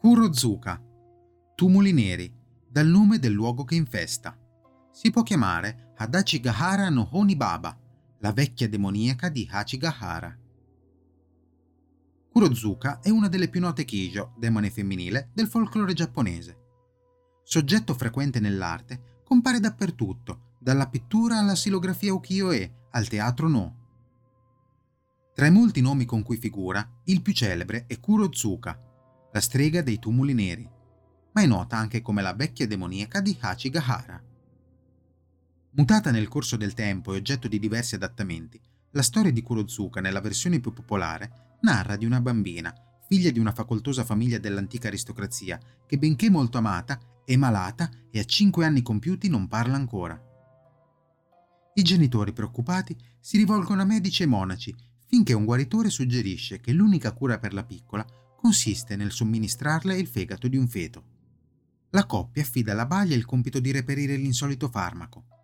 Kurozuka, 0.00 0.82
tumuli 1.54 1.92
neri, 1.92 2.34
dal 2.68 2.88
nome 2.88 3.20
del 3.20 3.30
luogo 3.30 3.62
che 3.62 3.76
infesta. 3.76 4.36
Si 4.90 5.12
può 5.12 5.22
chiamare 5.22 5.92
Hadachigahara 5.94 6.88
no 6.88 7.08
Honibaba, 7.12 7.78
la 8.18 8.32
vecchia 8.32 8.68
demoniaca 8.68 9.28
di 9.28 9.48
Hachigahara. 9.48 10.41
Kurozuka 12.32 13.00
è 13.00 13.10
una 13.10 13.28
delle 13.28 13.50
più 13.50 13.60
note 13.60 13.84
Kijo, 13.84 14.32
demone 14.38 14.70
femminile, 14.70 15.28
del 15.34 15.48
folklore 15.48 15.92
giapponese. 15.92 16.56
Soggetto 17.42 17.92
frequente 17.92 18.40
nell'arte, 18.40 19.20
compare 19.22 19.60
dappertutto, 19.60 20.54
dalla 20.58 20.88
pittura 20.88 21.38
alla 21.38 21.54
silografia 21.54 22.14
ukiyo-e, 22.14 22.86
al 22.92 23.06
teatro 23.06 23.48
no. 23.48 23.76
Tra 25.34 25.44
i 25.44 25.50
molti 25.50 25.82
nomi 25.82 26.06
con 26.06 26.22
cui 26.22 26.38
figura, 26.38 27.02
il 27.04 27.20
più 27.20 27.34
celebre 27.34 27.84
è 27.86 28.00
Kurozuka, 28.00 28.80
la 29.30 29.40
strega 29.40 29.82
dei 29.82 29.98
tumuli 29.98 30.32
neri, 30.32 30.66
ma 31.32 31.42
è 31.42 31.46
nota 31.46 31.76
anche 31.76 32.00
come 32.00 32.22
la 32.22 32.32
vecchia 32.32 32.66
demoniaca 32.66 33.20
di 33.20 33.36
Hachigahara. 33.38 34.24
Mutata 35.72 36.10
nel 36.10 36.28
corso 36.28 36.56
del 36.56 36.72
tempo 36.72 37.12
e 37.12 37.18
oggetto 37.18 37.46
di 37.46 37.58
diversi 37.58 37.94
adattamenti, 37.94 38.58
la 38.92 39.02
storia 39.02 39.32
di 39.32 39.42
Kurozuka 39.42 40.00
nella 40.00 40.20
versione 40.22 40.60
più 40.60 40.72
popolare 40.72 41.50
narra 41.62 41.96
di 41.96 42.04
una 42.04 42.20
bambina, 42.20 42.72
figlia 43.08 43.30
di 43.30 43.38
una 43.38 43.52
facoltosa 43.52 44.04
famiglia 44.04 44.38
dell'antica 44.38 44.88
aristocrazia, 44.88 45.58
che 45.86 45.98
benché 45.98 46.30
molto 46.30 46.58
amata, 46.58 46.98
è 47.24 47.36
malata 47.36 47.90
e 48.10 48.18
a 48.18 48.24
cinque 48.24 48.64
anni 48.64 48.82
compiuti 48.82 49.28
non 49.28 49.48
parla 49.48 49.76
ancora. 49.76 50.20
I 51.74 51.82
genitori 51.82 52.32
preoccupati 52.32 52.96
si 53.20 53.36
rivolgono 53.36 53.82
a 53.82 53.86
medici 53.86 54.22
e 54.22 54.26
monaci 54.26 54.74
finché 55.06 55.32
un 55.34 55.44
guaritore 55.44 55.90
suggerisce 55.90 56.60
che 56.60 56.72
l'unica 56.72 57.12
cura 57.12 57.38
per 57.38 57.52
la 57.52 57.64
piccola 57.64 58.04
consiste 58.36 58.96
nel 58.96 59.12
somministrarle 59.12 59.96
il 59.96 60.06
fegato 60.06 60.48
di 60.48 60.56
un 60.56 60.66
feto. 60.68 61.04
La 61.90 62.06
coppia 62.06 62.42
affida 62.42 62.72
alla 62.72 62.86
baglia 62.86 63.14
il 63.14 63.26
compito 63.26 63.60
di 63.60 63.70
reperire 63.70 64.16
l'insolito 64.16 64.68
farmaco. 64.68 65.41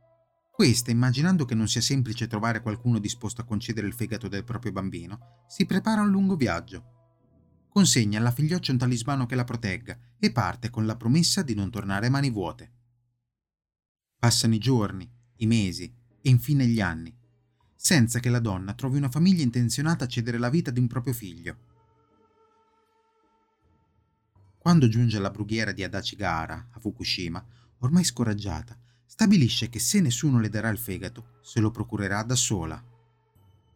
Questa, 0.59 0.91
immaginando 0.91 1.45
che 1.45 1.55
non 1.55 1.69
sia 1.69 1.81
semplice 1.81 2.27
trovare 2.27 2.63
qualcuno 2.63 2.99
disposto 2.99 3.41
a 3.41 3.45
concedere 3.45 3.87
il 3.87 3.95
fegato 3.95 4.27
del 4.27 4.43
proprio 4.43 4.73
bambino, 4.73 5.45
si 5.47 5.67
prepara 5.67 6.01
a 6.01 6.03
un 6.03 6.11
lungo 6.11 6.35
viaggio. 6.35 7.69
Consegna 7.69 8.19
alla 8.19 8.33
figlioccia 8.33 8.73
un 8.73 8.79
talismano 8.79 9.25
che 9.27 9.37
la 9.37 9.45
protegga 9.45 9.97
e 10.19 10.33
parte 10.33 10.69
con 10.69 10.85
la 10.85 10.97
promessa 10.97 11.43
di 11.43 11.55
non 11.55 11.71
tornare 11.71 12.09
mani 12.09 12.31
vuote. 12.31 12.73
Passano 14.19 14.55
i 14.57 14.59
giorni, 14.59 15.09
i 15.37 15.47
mesi 15.47 15.85
e 16.21 16.29
infine 16.29 16.67
gli 16.67 16.81
anni, 16.81 17.17
senza 17.77 18.19
che 18.19 18.29
la 18.29 18.41
donna 18.41 18.75
trovi 18.75 18.97
una 18.97 19.11
famiglia 19.11 19.45
intenzionata 19.45 20.07
a 20.07 20.09
cedere 20.09 20.39
la 20.39 20.51
vita 20.51 20.73
di 20.73 20.81
un 20.81 20.89
proprio 20.89 21.13
figlio. 21.13 21.57
Quando 24.59 24.89
giunge 24.89 25.19
alla 25.19 25.31
brughiera 25.31 25.71
di 25.71 25.85
Adachigahara, 25.85 26.71
a 26.73 26.81
Fukushima, 26.81 27.47
ormai 27.79 28.03
scoraggiata, 28.03 28.77
stabilisce 29.09 29.71
che 29.71 29.79
se 29.79 30.01
nessuno 30.03 30.39
le 30.39 30.51
darà 30.51 30.69
il 30.69 30.77
fegato, 30.77 31.39
se 31.41 31.61
lo 31.61 31.71
procurerà 31.71 32.23
da 32.23 32.35
sola. 32.35 32.81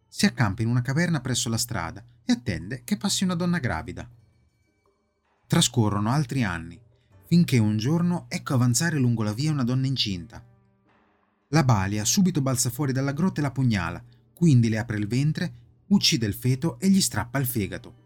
Si 0.07 0.27
accampa 0.27 0.61
in 0.61 0.67
una 0.67 0.83
caverna 0.83 1.21
presso 1.21 1.49
la 1.49 1.57
strada 1.57 2.05
e 2.23 2.31
attende 2.31 2.83
che 2.83 2.97
passi 2.97 3.23
una 3.23 3.33
donna 3.33 3.57
gravida. 3.57 4.07
Trascorrono 5.47 6.11
altri 6.11 6.43
anni, 6.43 6.79
finché 7.25 7.57
un 7.57 7.77
giorno 7.77 8.27
ecco 8.29 8.53
avanzare 8.53 8.99
lungo 8.99 9.23
la 9.23 9.33
via 9.33 9.51
una 9.51 9.63
donna 9.63 9.87
incinta. 9.87 10.45
La 11.49 11.63
balia 11.63 12.05
subito 12.05 12.41
balza 12.41 12.69
fuori 12.69 12.93
dalla 12.93 13.11
grotta 13.11 13.39
e 13.39 13.43
la 13.43 13.51
pugnala, 13.51 14.03
quindi 14.35 14.69
le 14.69 14.77
apre 14.77 14.97
il 14.97 15.07
ventre, 15.07 15.53
uccide 15.87 16.27
il 16.27 16.35
feto 16.35 16.79
e 16.79 16.89
gli 16.89 17.01
strappa 17.01 17.39
il 17.39 17.47
fegato. 17.47 18.01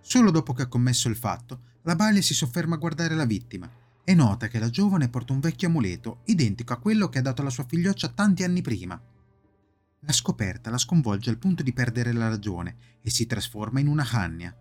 Solo 0.00 0.32
dopo 0.32 0.54
che 0.54 0.62
ha 0.62 0.66
commesso 0.66 1.08
il 1.08 1.16
fatto, 1.16 1.60
la 1.82 1.94
balia 1.94 2.20
si 2.20 2.34
sofferma 2.34 2.74
a 2.74 2.78
guardare 2.78 3.14
la 3.14 3.24
vittima 3.24 3.79
e 4.04 4.14
nota 4.14 4.48
che 4.48 4.58
la 4.58 4.70
giovane 4.70 5.08
porta 5.08 5.32
un 5.32 5.40
vecchio 5.40 5.68
amuleto 5.68 6.20
identico 6.24 6.72
a 6.72 6.78
quello 6.78 7.08
che 7.08 7.18
ha 7.18 7.22
dato 7.22 7.42
alla 7.42 7.50
sua 7.50 7.64
figlioccia 7.64 8.08
tanti 8.08 8.42
anni 8.42 8.62
prima. 8.62 9.00
La 10.00 10.12
scoperta 10.12 10.70
la 10.70 10.78
sconvolge 10.78 11.30
al 11.30 11.38
punto 11.38 11.62
di 11.62 11.72
perdere 11.72 12.12
la 12.12 12.28
ragione 12.28 12.76
e 13.02 13.10
si 13.10 13.26
trasforma 13.26 13.80
in 13.80 13.86
una 13.86 14.06
Hanya. 14.10 14.56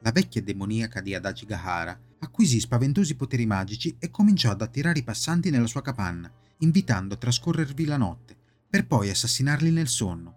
La 0.00 0.12
vecchia 0.12 0.42
demoniaca 0.42 1.00
di 1.00 1.14
Adagigahara 1.14 1.98
acquisì 2.20 2.60
spaventosi 2.60 3.16
poteri 3.16 3.46
magici 3.46 3.96
e 3.98 4.10
cominciò 4.10 4.50
ad 4.50 4.62
attirare 4.62 4.98
i 4.98 5.04
passanti 5.04 5.50
nella 5.50 5.66
sua 5.66 5.82
capanna, 5.82 6.30
invitando 6.58 7.14
a 7.14 7.16
trascorrervi 7.16 7.84
la 7.84 7.96
notte, 7.96 8.36
per 8.68 8.86
poi 8.86 9.10
assassinarli 9.10 9.70
nel 9.70 9.88
sonno. 9.88 10.34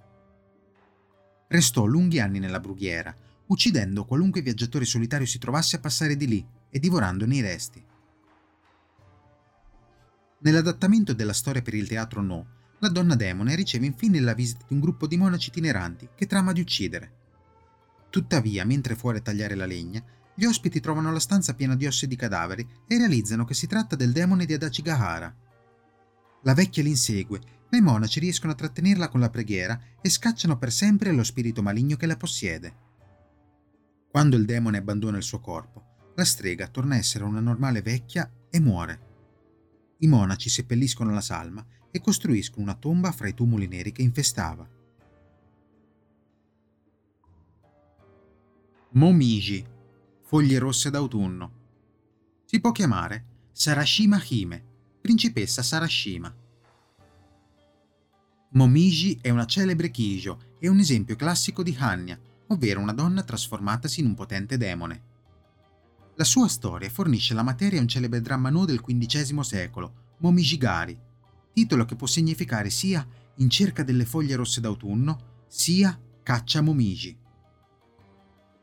Restò 1.47 1.85
lunghi 1.85 2.19
anni 2.19 2.39
nella 2.39 2.59
brughiera, 2.59 3.13
uccidendo 3.47 4.05
qualunque 4.05 4.41
viaggiatore 4.41 4.85
solitario 4.85 5.27
si 5.27 5.37
trovasse 5.37 5.75
a 5.75 5.79
passare 5.79 6.15
di 6.15 6.27
lì 6.27 6.47
e 6.71 6.79
divorandone 6.79 7.35
i 7.35 7.41
resti. 7.41 7.85
Nell'adattamento 10.39 11.13
della 11.13 11.33
storia 11.33 11.61
per 11.61 11.75
il 11.75 11.87
teatro 11.87 12.21
No, 12.21 12.45
la 12.79 12.89
donna 12.89 13.15
demone 13.15 13.53
riceve 13.53 13.85
infine 13.85 14.19
la 14.19 14.33
visita 14.33 14.65
di 14.67 14.73
un 14.73 14.79
gruppo 14.79 15.05
di 15.05 15.17
monaci 15.17 15.49
itineranti 15.49 16.09
che 16.15 16.25
trama 16.25 16.51
di 16.51 16.61
uccidere. 16.61 17.19
Tuttavia, 18.09 18.65
mentre 18.65 18.95
fuori 18.95 19.19
a 19.19 19.21
tagliare 19.21 19.53
la 19.53 19.67
legna, 19.67 20.03
gli 20.33 20.45
ospiti 20.45 20.79
trovano 20.79 21.11
la 21.11 21.19
stanza 21.19 21.53
piena 21.53 21.75
di 21.75 21.85
ossa 21.85 22.05
e 22.05 22.07
di 22.07 22.15
cadaveri 22.15 22.67
e 22.87 22.97
realizzano 22.97 23.45
che 23.45 23.53
si 23.53 23.67
tratta 23.67 23.95
del 23.95 24.11
demone 24.11 24.45
di 24.45 24.53
Adachigahara. 24.53 25.35
La 26.41 26.53
vecchia 26.55 26.81
li 26.81 26.89
insegue, 26.89 27.39
ma 27.69 27.77
i 27.77 27.81
monaci 27.81 28.19
riescono 28.19 28.51
a 28.51 28.55
trattenerla 28.55 29.09
con 29.09 29.19
la 29.19 29.29
preghiera 29.29 29.79
e 30.01 30.09
scacciano 30.09 30.57
per 30.57 30.71
sempre 30.71 31.11
lo 31.11 31.23
spirito 31.23 31.61
maligno 31.61 31.95
che 31.97 32.07
la 32.07 32.17
possiede. 32.17 32.73
Quando 34.09 34.35
il 34.37 34.45
demone 34.45 34.79
abbandona 34.79 35.17
il 35.17 35.23
suo 35.23 35.39
corpo, 35.39 35.90
la 36.21 36.25
strega 36.25 36.67
torna 36.67 36.93
a 36.93 36.97
essere 36.99 37.23
una 37.23 37.39
normale 37.39 37.81
vecchia 37.81 38.31
e 38.51 38.59
muore. 38.59 39.09
I 39.99 40.07
monaci 40.07 40.49
seppelliscono 40.49 41.11
la 41.11 41.21
salma 41.21 41.65
e 41.89 41.99
costruiscono 41.99 42.61
una 42.61 42.75
tomba 42.75 43.11
fra 43.11 43.27
i 43.27 43.33
tumuli 43.33 43.67
neri 43.67 43.91
che 43.91 44.03
infestava. 44.03 44.67
Momiji, 48.91 49.65
foglie 50.21 50.59
rosse 50.59 50.91
d'autunno. 50.91 51.59
Si 52.45 52.59
può 52.59 52.71
chiamare 52.71 53.25
Sarashima 53.51 54.21
Hime, 54.27 54.63
principessa 55.01 55.63
Sarashima. 55.63 56.33
Momiji 58.53 59.17
è 59.21 59.29
una 59.29 59.45
celebre 59.45 59.89
Kijo 59.89 60.55
e 60.59 60.67
un 60.67 60.77
esempio 60.77 61.15
classico 61.15 61.63
di 61.63 61.75
Hanya, 61.79 62.19
ovvero 62.47 62.79
una 62.79 62.93
donna 62.93 63.23
trasformatasi 63.23 64.01
in 64.01 64.07
un 64.07 64.13
potente 64.13 64.57
demone. 64.57 65.09
La 66.15 66.23
sua 66.25 66.47
storia 66.47 66.89
fornisce 66.89 67.33
la 67.33 67.41
materia 67.41 67.79
a 67.79 67.81
un 67.81 67.87
celebre 67.87 68.21
dramma 68.21 68.49
no 68.49 68.65
del 68.65 68.81
XV 68.81 69.39
secolo, 69.39 69.93
Momijigari, 70.17 70.97
titolo 71.53 71.85
che 71.85 71.95
può 71.95 72.05
significare 72.05 72.69
sia 72.69 73.05
in 73.35 73.49
cerca 73.49 73.83
delle 73.83 74.05
foglie 74.05 74.35
rosse 74.35 74.59
d'autunno, 74.59 75.43
sia 75.47 75.99
caccia 76.21 76.61
Momiji. 76.61 77.17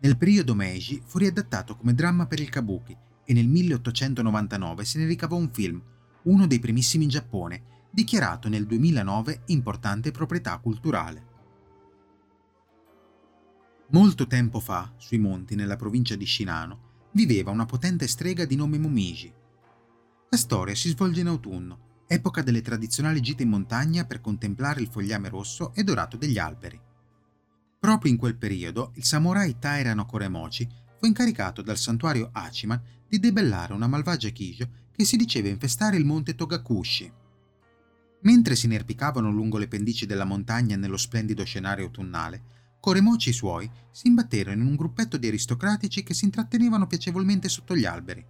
Nel 0.00 0.16
periodo 0.16 0.54
Meiji 0.54 1.02
fu 1.04 1.18
riadattato 1.18 1.74
come 1.74 1.94
dramma 1.94 2.26
per 2.26 2.38
il 2.38 2.50
kabuki 2.50 2.96
e 3.24 3.32
nel 3.32 3.48
1899 3.48 4.84
se 4.84 4.98
ne 4.98 5.06
ricavò 5.06 5.36
un 5.36 5.50
film, 5.50 5.82
uno 6.24 6.46
dei 6.46 6.60
primissimi 6.60 7.04
in 7.04 7.10
Giappone, 7.10 7.62
dichiarato 7.90 8.48
nel 8.48 8.66
2009 8.66 9.42
importante 9.46 10.10
proprietà 10.10 10.56
culturale. 10.58 11.26
Molto 13.90 14.26
tempo 14.26 14.60
fa, 14.60 14.92
sui 14.98 15.18
monti 15.18 15.54
nella 15.54 15.76
provincia 15.76 16.14
di 16.14 16.26
Shinano, 16.26 16.87
viveva 17.12 17.50
una 17.50 17.66
potente 17.66 18.06
strega 18.06 18.44
di 18.44 18.56
nome 18.56 18.78
Momiji. 18.78 19.32
La 20.30 20.36
storia 20.36 20.74
si 20.74 20.90
svolge 20.90 21.20
in 21.20 21.28
autunno, 21.28 22.04
epoca 22.06 22.42
delle 22.42 22.62
tradizionali 22.62 23.20
gite 23.20 23.42
in 23.42 23.48
montagna 23.48 24.04
per 24.04 24.20
contemplare 24.20 24.80
il 24.80 24.88
fogliame 24.88 25.28
rosso 25.28 25.72
e 25.74 25.82
dorato 25.84 26.16
degli 26.16 26.38
alberi. 26.38 26.80
Proprio 27.78 28.10
in 28.10 28.18
quel 28.18 28.36
periodo 28.36 28.92
il 28.94 29.04
samurai 29.04 29.58
Tairano 29.58 30.04
Koremochi 30.04 30.68
fu 30.98 31.06
incaricato 31.06 31.62
dal 31.62 31.78
santuario 31.78 32.30
Hachiman 32.32 32.82
di 33.08 33.18
debellare 33.20 33.72
una 33.72 33.86
malvagia 33.86 34.30
Kijo 34.30 34.68
che 34.92 35.04
si 35.04 35.16
diceva 35.16 35.48
infestare 35.48 35.96
il 35.96 36.04
monte 36.04 36.34
Togakushi. 36.34 37.12
Mentre 38.22 38.56
si 38.56 38.66
inerpicavano 38.66 39.30
lungo 39.30 39.58
le 39.58 39.68
pendici 39.68 40.06
della 40.06 40.24
montagna 40.24 40.76
nello 40.76 40.96
splendido 40.96 41.44
scenario 41.44 41.84
autunnale, 41.84 42.57
Koremochi 42.80 43.28
e 43.28 43.32
i 43.32 43.34
suoi 43.34 43.70
si 43.90 44.06
imbatterono 44.06 44.62
in 44.62 44.68
un 44.68 44.76
gruppetto 44.76 45.16
di 45.16 45.26
aristocratici 45.26 46.02
che 46.02 46.14
si 46.14 46.24
intrattenevano 46.24 46.86
piacevolmente 46.86 47.48
sotto 47.48 47.76
gli 47.76 47.84
alberi. 47.84 48.24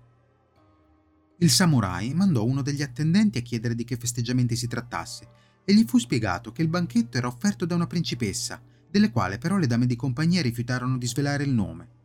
Il 1.40 1.50
samurai 1.50 2.14
mandò 2.14 2.44
uno 2.44 2.62
degli 2.62 2.82
attendenti 2.82 3.38
a 3.38 3.42
chiedere 3.42 3.74
di 3.74 3.84
che 3.84 3.96
festeggiamenti 3.96 4.56
si 4.56 4.66
trattasse 4.66 5.28
e 5.64 5.74
gli 5.74 5.84
fu 5.84 5.98
spiegato 5.98 6.50
che 6.50 6.62
il 6.62 6.68
banchetto 6.68 7.18
era 7.18 7.28
offerto 7.28 7.66
da 7.66 7.74
una 7.74 7.86
principessa 7.86 8.60
delle 8.90 9.10
quali 9.10 9.38
però 9.38 9.56
le 9.58 9.66
dame 9.66 9.86
di 9.86 9.96
compagnia 9.96 10.42
rifiutarono 10.42 10.96
di 10.96 11.06
svelare 11.06 11.44
il 11.44 11.52
nome. 11.52 11.96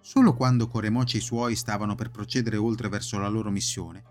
Solo 0.00 0.34
quando 0.34 0.68
Koremochi 0.68 1.16
e 1.16 1.18
i 1.20 1.22
suoi 1.22 1.54
stavano 1.54 1.94
per 1.94 2.10
procedere 2.10 2.56
oltre 2.56 2.88
verso 2.88 3.18
la 3.18 3.28
loro 3.28 3.50
missione, 3.50 4.02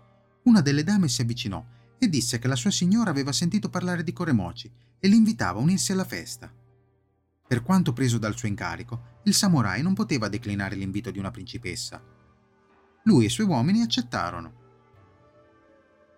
una 0.44 0.60
delle 0.60 0.84
dame 0.84 1.08
si 1.08 1.20
avvicinò 1.20 1.64
e 1.98 2.08
disse 2.08 2.38
che 2.38 2.48
la 2.48 2.56
sua 2.56 2.70
signora 2.70 3.10
aveva 3.10 3.32
sentito 3.32 3.68
parlare 3.68 4.02
di 4.02 4.12
Koremochi 4.12 4.70
e 4.98 5.08
l'invitava 5.08 5.58
a 5.58 5.62
unirsi 5.62 5.92
alla 5.92 6.04
festa. 6.04 6.52
Per 7.46 7.62
quanto 7.62 7.92
preso 7.92 8.18
dal 8.18 8.36
suo 8.36 8.48
incarico, 8.48 9.20
il 9.24 9.34
samurai 9.34 9.82
non 9.82 9.94
poteva 9.94 10.28
declinare 10.28 10.74
l'invito 10.76 11.10
di 11.10 11.18
una 11.18 11.30
principessa. 11.30 12.02
Lui 13.04 13.24
e 13.24 13.26
i 13.26 13.30
suoi 13.30 13.46
uomini 13.46 13.82
accettarono. 13.82 14.64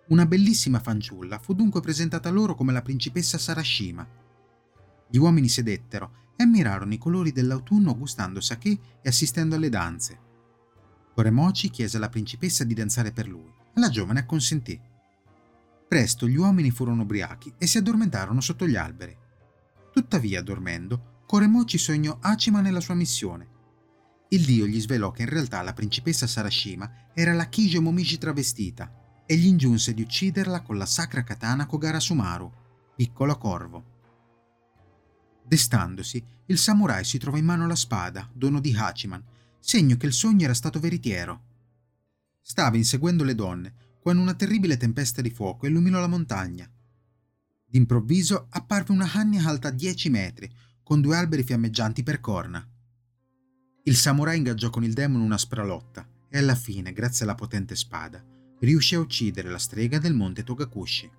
Una 0.09 0.27
bellissima 0.27 0.81
fanciulla 0.81 1.39
fu 1.39 1.53
dunque 1.55 1.81
presentata 1.81 2.31
loro 2.31 2.55
come 2.55 2.73
la 2.73 2.83
principessa 2.83 3.37
Sarashima 3.37 4.27
gli 5.11 5.17
uomini 5.17 5.49
sedettero 5.49 6.27
e 6.37 6.43
ammirarono 6.45 6.93
i 6.93 6.99
colori 6.99 7.33
dell'autunno 7.33 7.97
gustando 7.97 8.41
sake 8.41 8.79
e 9.01 9.09
assistendo 9.09 9.55
alle 9.55 9.71
danze. 9.71 10.27
Koremochi 11.15 11.71
chiese 11.71 11.97
alla 11.97 12.11
principessa 12.11 12.63
di 12.63 12.75
danzare 12.75 13.11
per 13.11 13.27
lui 13.27 13.51
e 13.75 13.81
la 13.81 13.89
giovane 13.89 14.21
acconsentì. 14.21 14.79
Presto 15.89 16.29
gli 16.29 16.37
uomini 16.37 16.71
furono 16.71 17.03
ubriachi 17.03 17.55
e 17.57 17.67
si 17.67 17.79
addormentarono 17.79 18.41
sotto 18.41 18.69
gli 18.69 18.77
alberi. 18.77 19.17
Tuttavia, 19.91 20.43
dormendo, 20.43 21.17
Koremochi 21.29 21.77
sognò 21.77 22.17
Hachiman 22.23 22.65
e 22.65 22.71
la 22.71 22.81
sua 22.81 22.95
missione. 22.95 23.49
Il 24.31 24.47
dio 24.47 24.67
gli 24.67 24.81
svelò 24.81 25.11
che 25.11 25.25
in 25.25 25.29
realtà 25.29 25.61
la 25.61 25.75
principessa 25.75 26.27
Sarashima 26.27 27.11
era 27.13 27.35
la 27.35 27.51
Kijo 27.51 27.83
Momiji 27.83 28.17
travestita 28.17 29.23
e 29.27 29.37
gli 29.37 29.45
ingiunse 29.45 29.93
di 29.93 30.01
ucciderla 30.01 30.63
con 30.63 30.79
la 30.79 30.87
sacra 30.87 31.25
katana 31.25 31.67
Kogara 31.67 32.01
Sumaru, 32.01 32.51
piccolo 32.97 33.37
corvo. 33.37 33.85
Destandosi, 35.45 36.25
il 36.47 36.57
samurai 36.57 37.05
si 37.05 37.19
trovò 37.19 37.37
in 37.37 37.45
mano 37.45 37.67
la 37.67 37.77
spada, 37.77 38.27
dono 38.33 38.59
di 38.59 38.75
Hachiman, 38.75 39.23
segno 39.59 39.99
che 39.99 40.07
il 40.07 40.15
sogno 40.15 40.45
era 40.45 40.55
stato 40.55 40.81
veritiero. 40.81 41.43
Stava 42.41 42.79
inseguendo 42.79 43.23
le 43.23 43.35
donne 43.35 43.75
quando 44.01 44.23
una 44.23 44.33
terribile 44.33 44.79
tempesta 44.79 45.21
di 45.21 45.29
fuoco 45.29 45.67
illuminò 45.67 46.01
la 46.01 46.07
montagna. 46.07 46.67
D'improvviso 47.67 48.47
apparve 48.49 48.93
una 48.93 49.13
Hanya 49.13 49.47
alta 49.47 49.69
10 49.69 50.09
metri, 50.09 50.51
con 50.89 51.03
due 51.03 51.19
alberi 51.19 51.43
fiammeggianti 51.43 52.03
per 52.03 52.19
corna. 52.19 52.67
Il 53.83 53.95
samurai 53.95 54.39
ingaggiò 54.39 54.71
con 54.71 54.85
il 54.85 54.95
demone 54.95 55.23
una 55.23 55.37
lotta 55.63 56.09
e 56.31 56.39
alla 56.39 56.55
fine, 56.55 56.95
grazie 56.95 57.27
alla 57.27 57.35
potente 57.35 57.77
spada, 57.77 58.25
riuscì 58.61 58.95
a 58.95 58.99
uccidere 58.99 59.51
la 59.51 59.59
strega 59.59 59.99
del 59.99 60.15
monte 60.15 60.45
Togakushi. 60.45 61.11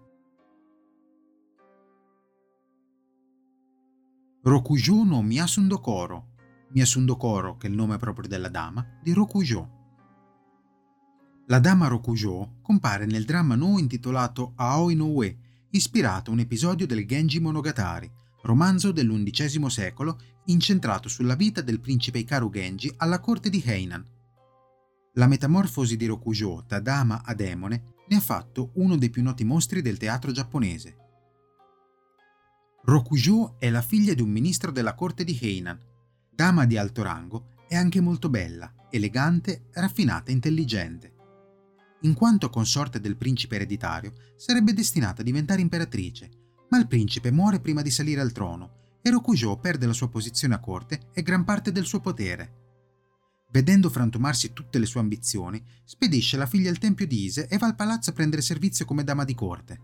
Rokujo 4.42 5.04
no 5.04 5.22
Miyasundokoro, 5.22 6.30
Miyasundokoro 6.70 7.58
che 7.58 7.68
è 7.68 7.70
il 7.70 7.76
nome 7.76 7.98
proprio 7.98 8.28
della 8.28 8.50
dama, 8.50 8.84
di 9.04 9.14
Rokujo. 9.14 9.70
La 11.46 11.60
dama 11.60 11.86
Rokujo 11.86 12.56
compare 12.64 13.06
nel 13.06 13.26
dramma 13.26 13.54
no 13.54 13.78
intitolato 13.78 14.54
Aoi 14.56 14.96
no 14.96 15.06
Ue, 15.10 15.38
ispirato 15.70 16.32
a 16.32 16.34
un 16.34 16.40
episodio 16.40 16.88
del 16.88 17.06
Genji 17.06 17.40
Monogatari, 17.40 18.12
romanzo 18.44 18.92
dell'undicesimo 18.92 19.70
secolo 19.70 20.20
incentrato 20.46 21.10
sulla 21.10 21.36
vita 21.36 21.62
del 21.62 21.80
principe 21.80 22.20
Ikaru 22.20 22.50
Genji 22.50 22.94
alla 22.98 23.20
corte 23.20 23.50
di 23.50 23.62
Heinan. 23.66 24.06
La 25.14 25.28
metamorfosi 25.28 25.98
di 25.98 26.06
Rokujo 26.06 26.64
da 26.68 26.80
dama 26.80 27.24
a 27.24 27.34
demone 27.34 27.96
ne 28.08 28.16
ha 28.16 28.22
fatto 28.22 28.72
uno 28.76 28.98
dei 28.98 29.10
più 29.10 29.22
noti 29.22 29.44
mostri 29.44 29.82
del 29.82 29.98
teatro 29.98 30.32
giapponese. 30.32 30.98
Rokujo 32.84 33.60
è 33.60 33.70
la 33.70 33.82
figlia 33.82 34.14
di 34.14 34.22
un 34.22 34.30
ministro 34.30 34.72
della 34.72 34.96
corte 34.96 35.24
di 35.24 35.38
Heinan. 35.40 35.80
Dama 36.30 36.66
di 36.66 36.78
alto 36.78 37.04
rango, 37.04 37.56
è 37.68 37.76
anche 37.76 38.02
molto 38.02 38.30
bella, 38.30 38.74
elegante, 38.90 39.66
raffinata 39.74 40.32
e 40.32 40.34
intelligente. 40.34 41.14
In 42.02 42.14
quanto 42.14 42.50
consorte 42.50 43.00
del 43.02 43.18
principe 43.18 43.56
ereditario, 43.56 44.14
sarebbe 44.38 44.74
destinata 44.74 45.22
a 45.22 45.26
diventare 45.26 45.62
imperatrice, 45.62 46.30
ma 46.70 46.78
il 46.78 46.88
principe 46.88 47.32
muore 47.32 47.60
prima 47.60 47.82
di 47.82 47.92
salire 47.92 48.22
al 48.22 48.32
trono 48.32 48.78
e 49.02 49.10
Rokujo 49.10 49.58
perde 49.58 49.86
la 49.86 49.94
sua 49.94 50.10
posizione 50.10 50.56
a 50.56 50.60
corte 50.60 51.10
e 51.14 51.22
gran 51.22 51.44
parte 51.44 51.72
del 51.72 51.86
suo 51.86 52.00
potere. 52.00 52.58
Vedendo 53.52 53.90
frantumarsi 53.90 54.54
tutte 54.54 54.78
le 54.78 54.86
sue 54.86 55.00
ambizioni, 55.00 55.64
spedisce 55.84 56.38
la 56.38 56.46
figlia 56.46 56.70
al 56.70 56.78
tempio 56.78 57.08
di 57.08 57.24
Ise 57.24 57.48
e 57.48 57.58
va 57.58 57.66
al 57.66 57.76
palazzo 57.76 58.12
a 58.12 58.14
prendere 58.14 58.42
servizio 58.42 58.86
come 58.86 59.04
dama 59.04 59.24
di 59.24 59.34
corte. 59.34 59.80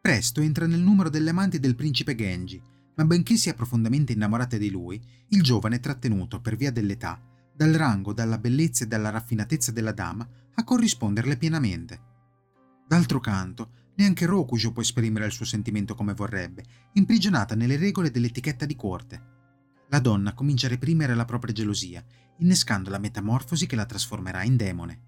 Presto 0.00 0.40
entra 0.40 0.66
nel 0.66 0.80
numero 0.80 1.10
delle 1.10 1.30
amanti 1.30 1.58
del 1.58 1.74
principe 1.74 2.14
Genji, 2.14 2.62
ma 2.94 3.04
benché 3.04 3.36
sia 3.36 3.54
profondamente 3.54 4.12
innamorata 4.12 4.56
di 4.56 4.70
lui, 4.70 5.02
il 5.30 5.42
giovane 5.42 5.76
è 5.76 5.80
trattenuto, 5.80 6.40
per 6.40 6.54
via 6.54 6.70
dell'età, 6.70 7.20
dal 7.52 7.72
rango, 7.72 8.12
dalla 8.12 8.38
bellezza 8.38 8.84
e 8.84 8.86
dalla 8.86 9.10
raffinatezza 9.10 9.72
della 9.72 9.92
dama 9.92 10.26
a 10.54 10.62
corrisponderle 10.62 11.36
pienamente. 11.36 12.00
D'altro 12.86 13.18
canto, 13.18 13.70
neanche 13.96 14.26
Rokujo 14.26 14.72
può 14.72 14.82
esprimere 14.82 15.26
il 15.26 15.32
suo 15.32 15.44
sentimento 15.44 15.94
come 15.94 16.14
vorrebbe, 16.14 16.64
imprigionata 16.92 17.54
nelle 17.54 17.76
regole 17.76 18.10
dell'etichetta 18.10 18.64
di 18.64 18.76
corte. 18.76 19.34
La 19.88 20.00
donna 20.00 20.34
comincia 20.34 20.66
a 20.66 20.70
reprimere 20.70 21.14
la 21.14 21.24
propria 21.24 21.52
gelosia, 21.52 22.04
innescando 22.38 22.90
la 22.90 22.98
metamorfosi 22.98 23.66
che 23.66 23.76
la 23.76 23.86
trasformerà 23.86 24.42
in 24.42 24.56
demone. 24.56 25.00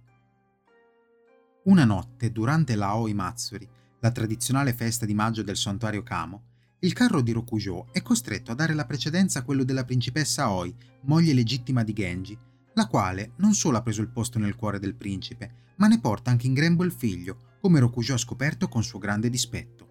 Una 1.65 1.85
notte, 1.85 2.33
durante 2.33 2.77
la 2.77 2.89
Aoi 2.89 3.13
Matsuri, 3.13 3.69
la 4.01 4.11
tradizionale 4.11 4.73
festa 4.73 5.05
di 5.05 5.15
maggio 5.15 5.43
del 5.43 5.57
santuario 5.57 6.03
Kamo, 6.03 6.43
il 6.81 6.93
carro 6.93 7.21
di 7.21 7.33
Rokujo 7.33 7.89
è 7.93 8.01
costretto 8.03 8.53
a 8.53 8.55
dare 8.55 8.73
la 8.73 8.87
precedenza 8.87 9.41
a 9.41 9.43
quello 9.43 9.65
della 9.65 9.85
principessa 9.85 10.45
Aoi, 10.45 10.75
moglie 11.03 11.35
legittima 11.35 11.83
di 11.83 11.93
Genji, 11.93 12.39
la 12.75 12.87
quale 12.87 13.33
non 13.37 13.53
solo 13.55 13.77
ha 13.77 13.83
preso 13.83 14.01
il 14.01 14.09
posto 14.09 14.39
nel 14.39 14.55
cuore 14.55 14.79
del 14.79 14.95
principe, 14.95 15.73
ma 15.77 15.89
ne 15.89 15.99
porta 15.99 16.31
anche 16.31 16.47
in 16.47 16.55
grembo 16.55 16.85
il 16.85 16.93
figlio, 16.93 17.48
come 17.61 17.81
Rokujo 17.81 18.15
ha 18.15 18.19
scoperto 18.19 18.69
con 18.69 18.83
suo 18.83 18.99
grande 18.99 19.31
dispetto. 19.31 19.89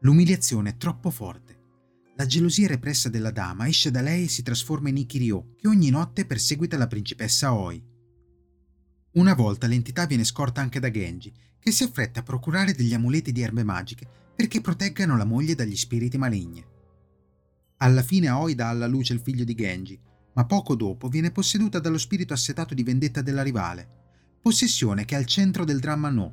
L'umiliazione 0.00 0.70
è 0.70 0.76
troppo 0.76 1.10
forte. 1.10 1.54
La 2.16 2.26
gelosia 2.26 2.68
repressa 2.68 3.08
della 3.08 3.30
dama 3.30 3.66
esce 3.68 3.90
da 3.90 4.00
lei 4.00 4.24
e 4.24 4.28
si 4.28 4.42
trasforma 4.42 4.88
in 4.88 4.96
Ikiryo, 4.96 5.54
che 5.56 5.68
ogni 5.68 5.90
notte 5.90 6.24
perseguita 6.24 6.76
la 6.76 6.86
principessa 6.86 7.48
Aoi. 7.48 7.82
Una 9.12 9.34
volta 9.34 9.66
l'entità 9.66 10.06
viene 10.06 10.24
scorta 10.24 10.60
anche 10.60 10.80
da 10.80 10.90
Genji, 10.90 11.32
che 11.58 11.70
si 11.70 11.84
affretta 11.84 12.20
a 12.20 12.22
procurare 12.22 12.72
degli 12.72 12.94
amuleti 12.94 13.32
di 13.32 13.42
erbe 13.42 13.64
magiche 13.64 14.06
perché 14.36 14.60
proteggano 14.60 15.16
la 15.16 15.24
moglie 15.24 15.54
dagli 15.54 15.76
spiriti 15.76 16.18
maligni. 16.18 16.64
Alla 17.78 18.02
fine 18.02 18.28
Aoi 18.28 18.54
dà 18.54 18.68
alla 18.68 18.86
luce 18.86 19.14
il 19.14 19.20
figlio 19.20 19.44
di 19.44 19.54
Genji, 19.54 19.98
ma 20.34 20.44
poco 20.44 20.74
dopo 20.74 21.08
viene 21.08 21.30
posseduta 21.30 21.78
dallo 21.78 21.98
spirito 21.98 22.34
assetato 22.34 22.74
di 22.74 22.82
vendetta 22.82 23.22
della 23.22 23.42
rivale, 23.42 24.05
possessione 24.46 25.04
che 25.04 25.16
è 25.16 25.18
al 25.18 25.26
centro 25.26 25.64
del 25.64 25.80
dramma 25.80 26.08
No. 26.08 26.32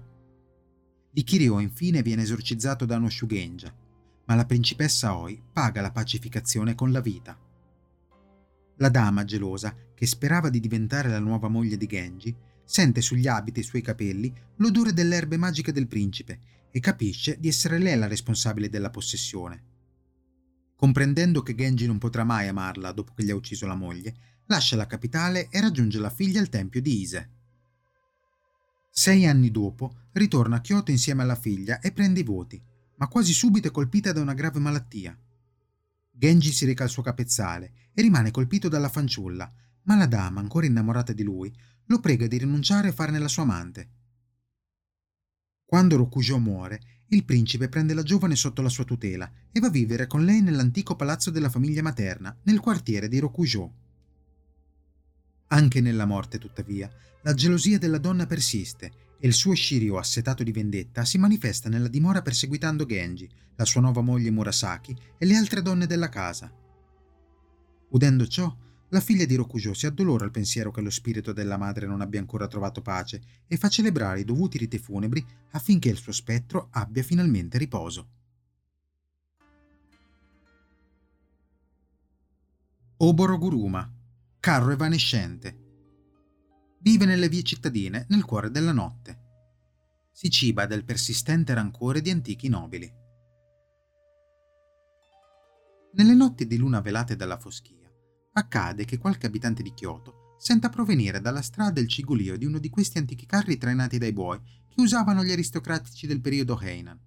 L'Ikiryo 1.14 1.58
infine 1.60 2.04
viene 2.04 2.22
esorcizzato 2.22 2.86
da 2.86 2.98
uno 2.98 3.10
Shugenja, 3.10 3.76
ma 4.26 4.36
la 4.36 4.46
principessa 4.46 5.08
Aoi 5.08 5.42
paga 5.52 5.82
la 5.82 5.92
pacificazione 5.92 6.76
con 6.76 6.92
la 6.92 7.02
vita. 7.02 7.36
La 8.76 8.90
dama 8.90 9.24
gelosa, 9.26 9.76
che 9.96 10.06
sperava 10.06 10.50
di 10.50 10.60
diventare 10.60 11.10
la 11.10 11.18
nuova 11.18 11.48
moglie 11.48 11.76
di 11.76 11.88
Genji, 11.88 12.36
Sente 12.64 13.02
sugli 13.02 13.28
abiti 13.28 13.62
e 13.62 13.64
sui 13.64 13.82
capelli 13.82 14.32
l'odore 14.58 14.94
delle 14.94 15.16
erbe 15.16 15.38
magiche 15.38 15.72
del 15.72 15.88
principe 15.88 16.40
e 16.70 16.80
capisce 16.80 17.40
di 17.40 17.48
essere 17.48 17.80
lei 17.80 17.98
la 17.98 18.06
responsabile 18.06 18.70
della 18.70 18.92
possessione. 18.92 19.64
Comprendendo 20.76 21.42
che 21.42 21.56
Genji 21.56 21.88
non 21.88 21.98
potrà 21.98 22.24
mai 22.24 22.48
amarla 22.48 22.92
dopo 22.92 23.14
che 23.16 23.24
gli 23.24 23.32
ha 23.32 23.36
ucciso 23.36 23.66
la 23.66 23.74
moglie, 23.74 24.16
lascia 24.46 24.76
la 24.76 24.86
capitale 24.86 25.50
e 25.50 25.60
raggiunge 25.60 25.98
la 25.98 26.12
figlia 26.12 26.40
al 26.40 26.50
tempio 26.50 26.80
di 26.80 27.02
Ise. 27.02 27.30
Sei 28.96 29.26
anni 29.26 29.50
dopo 29.50 30.02
ritorna 30.12 30.58
a 30.58 30.62
Kyoto 30.62 30.92
insieme 30.92 31.24
alla 31.24 31.34
figlia 31.36 31.80
e 31.80 31.92
prende 31.92 32.20
i 32.20 32.24
voti, 32.24 32.62
ma 32.98 33.08
quasi 33.08 33.34
subito 33.34 33.70
è 33.70 33.72
colpita 33.72 34.12
da 34.12 34.22
una 34.22 34.36
grave 34.36 34.60
malattia. 34.60 35.18
Genji 36.12 36.52
si 36.52 36.64
reca 36.66 36.84
al 36.84 36.92
suo 36.92 37.02
capezzale 37.02 37.90
e 37.92 38.04
rimane 38.04 38.30
colpito 38.30 38.70
dalla 38.70 38.90
fanciulla, 38.90 39.52
ma 39.86 39.96
la 39.96 40.06
dama, 40.06 40.42
ancora 40.42 40.68
innamorata 40.68 41.12
di 41.12 41.24
lui, 41.24 41.52
lo 41.86 42.00
prega 42.00 42.28
di 42.28 42.38
rinunciare 42.38 42.90
e 42.90 42.94
farne 42.94 43.18
la 43.18 43.28
sua 43.28 43.42
amante. 43.42 43.90
Quando 45.66 45.98
Rokujo 45.98 46.38
muore, 46.38 46.80
il 47.08 47.26
principe 47.26 47.70
prende 47.70 47.96
la 47.96 48.04
giovane 48.04 48.36
sotto 48.36 48.62
la 48.62 48.70
sua 48.70 48.84
tutela 48.84 49.28
e 49.52 49.60
va 49.60 49.68
a 49.68 49.72
vivere 49.72 50.06
con 50.06 50.24
lei 50.24 50.44
nell'antico 50.44 50.96
palazzo 50.96 51.32
della 51.32 51.50
famiglia 51.50 51.82
materna, 51.82 52.38
nel 52.44 52.60
quartiere 52.60 53.08
di 53.08 53.18
Rokujo. 53.18 53.74
Anche 55.54 55.82
nella 55.82 56.06
morte, 56.06 56.40
tuttavia, 56.40 56.90
la 57.22 57.36
gelosia 57.36 57.78
della 57.78 58.00
donna 58.00 58.26
persiste 58.26 58.92
e 59.20 59.28
il 59.28 59.34
suo 59.34 59.54
Shiryu 59.54 59.94
assetato 59.94 60.42
di 60.42 60.52
vendetta 60.52 61.06
si 61.06 61.20
manifesta 61.20 61.70
nella 61.70 61.88
dimora 61.88 62.24
perseguitando 62.24 62.88
Genji, 62.88 63.30
la 63.56 63.64
sua 63.64 63.82
nuova 63.82 64.02
moglie 64.02 64.32
Murasaki 64.32 64.98
e 65.16 65.26
le 65.28 65.36
altre 65.36 65.62
donne 65.62 65.86
della 65.86 66.10
casa. 66.10 66.52
Udendo 67.90 68.26
ciò, 68.26 68.52
la 68.90 69.00
figlia 69.00 69.26
di 69.26 69.36
Rokujo 69.36 69.76
si 69.76 69.86
addolora 69.86 70.26
al 70.26 70.32
pensiero 70.32 70.72
che 70.72 70.82
lo 70.82 70.90
spirito 70.90 71.34
della 71.34 71.58
madre 71.58 71.86
non 71.86 72.02
abbia 72.02 72.20
ancora 72.20 72.48
trovato 72.48 72.82
pace 72.82 73.22
e 73.48 73.56
fa 73.56 73.70
celebrare 73.70 74.22
i 74.22 74.26
dovuti 74.26 74.58
riti 74.58 74.80
funebri 74.80 75.24
affinché 75.52 75.90
il 75.90 75.98
suo 75.98 76.12
spettro 76.12 76.70
abbia 76.72 77.04
finalmente 77.04 77.60
riposo. 77.60 78.08
Oboroguruma, 82.98 84.02
carro 84.44 84.74
evanescente. 84.74 85.58
Vive 86.82 87.06
nelle 87.06 87.30
vie 87.30 87.44
cittadine 87.44 88.06
nel 88.10 88.26
cuore 88.26 88.52
della 88.52 88.74
notte. 88.74 89.22
Si 90.12 90.30
ciba 90.30 90.66
del 90.66 90.84
persistente 90.84 91.54
rancore 91.54 92.02
di 92.02 92.10
antichi 92.10 92.50
nobili. 92.50 92.94
Nelle 95.94 96.14
notti 96.14 96.46
di 96.46 96.58
luna 96.58 96.82
velate 96.82 97.16
dalla 97.16 97.40
foschia, 97.40 97.90
accade 98.34 98.84
che 98.84 98.98
qualche 98.98 99.28
abitante 99.28 99.64
di 99.64 99.74
Kyoto 99.74 100.36
senta 100.40 100.68
provenire 100.68 101.22
dalla 101.22 101.42
strada 101.42 101.80
il 101.80 101.88
cigolio 101.88 102.36
di 102.36 102.44
uno 102.44 102.60
di 102.60 102.70
questi 102.70 102.98
antichi 102.98 103.26
carri 103.26 103.58
trainati 103.58 103.98
dai 103.98 104.12
buoi 104.12 104.42
che 104.68 104.82
usavano 104.82 105.24
gli 105.24 105.32
aristocratici 105.32 106.06
del 106.06 106.20
periodo 106.20 106.60
Heian. 106.60 107.00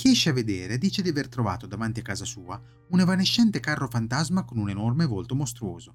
Chi 0.00 0.12
esce 0.12 0.30
a 0.30 0.32
vedere 0.32 0.78
dice 0.78 1.02
di 1.02 1.10
aver 1.10 1.28
trovato 1.28 1.66
davanti 1.66 2.00
a 2.00 2.02
casa 2.02 2.24
sua 2.24 2.58
un 2.88 3.00
evanescente 3.00 3.60
carro 3.60 3.86
fantasma 3.86 4.44
con 4.44 4.56
un 4.56 4.70
enorme 4.70 5.04
volto 5.04 5.34
mostruoso. 5.34 5.94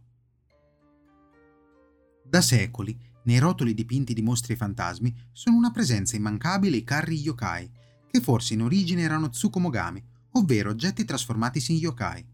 Da 2.24 2.40
secoli, 2.40 2.96
nei 3.24 3.40
rotoli 3.40 3.74
dipinti 3.74 4.14
di 4.14 4.22
mostri 4.22 4.54
e 4.54 4.58
fantasmi 4.58 5.12
sono 5.32 5.58
una 5.58 5.72
presenza 5.72 6.16
immancabile 6.16 6.78
i 6.78 6.84
carri 6.84 7.16
yokai, 7.16 7.72
che 8.06 8.22
forse 8.22 8.54
in 8.54 8.62
origine 8.62 9.02
erano 9.02 9.30
tsukumogami, 9.30 10.04
ovvero 10.34 10.70
oggetti 10.70 11.04
trasformatisi 11.04 11.72
in 11.72 11.80
yokai. 11.80 12.26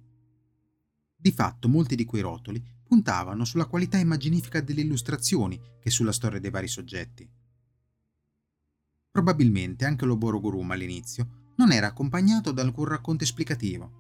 Di 1.15 1.31
fatto 1.31 1.69
molti 1.69 1.95
di 1.95 2.03
quei 2.03 2.21
rotoli 2.21 2.62
puntavano 2.84 3.45
sulla 3.45 3.67
qualità 3.67 3.97
immaginifica 3.97 4.60
delle 4.60 4.81
illustrazioni 4.81 5.57
che 5.79 5.89
sulla 5.89 6.12
storia 6.12 6.41
dei 6.41 6.51
vari 6.51 6.67
soggetti. 6.67 7.25
Probabilmente 9.10 9.86
anche 9.86 10.03
l'Oboroguruma 10.03 10.73
all'inizio 10.73 11.39
non 11.55 11.71
era 11.71 11.87
accompagnato 11.87 12.51
da 12.51 12.61
alcun 12.61 12.85
racconto 12.85 13.23
esplicativo. 13.23 13.99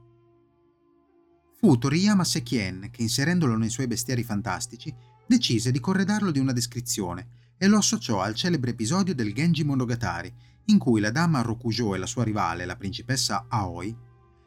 Fu 1.57 1.77
Toriyama 1.77 2.23
Sekien 2.23 2.89
che, 2.91 3.01
inserendolo 3.01 3.55
nei 3.55 3.69
suoi 3.69 3.87
bestiari 3.87 4.23
fantastici, 4.23 4.93
decise 5.27 5.71
di 5.71 5.79
corredarlo 5.79 6.31
di 6.31 6.39
una 6.39 6.53
descrizione 6.53 7.53
e 7.57 7.67
lo 7.67 7.77
associò 7.77 8.21
al 8.21 8.33
celebre 8.33 8.71
episodio 8.71 9.13
del 9.13 9.33
Genji 9.33 9.63
Monogatari, 9.63 10.33
in 10.65 10.79
cui 10.79 10.99
la 10.99 11.11
dama 11.11 11.41
Rokujo 11.41 11.93
e 11.93 11.99
la 11.99 12.07
sua 12.07 12.23
rivale, 12.23 12.65
la 12.65 12.75
principessa 12.75 13.45
Aoi, 13.47 13.95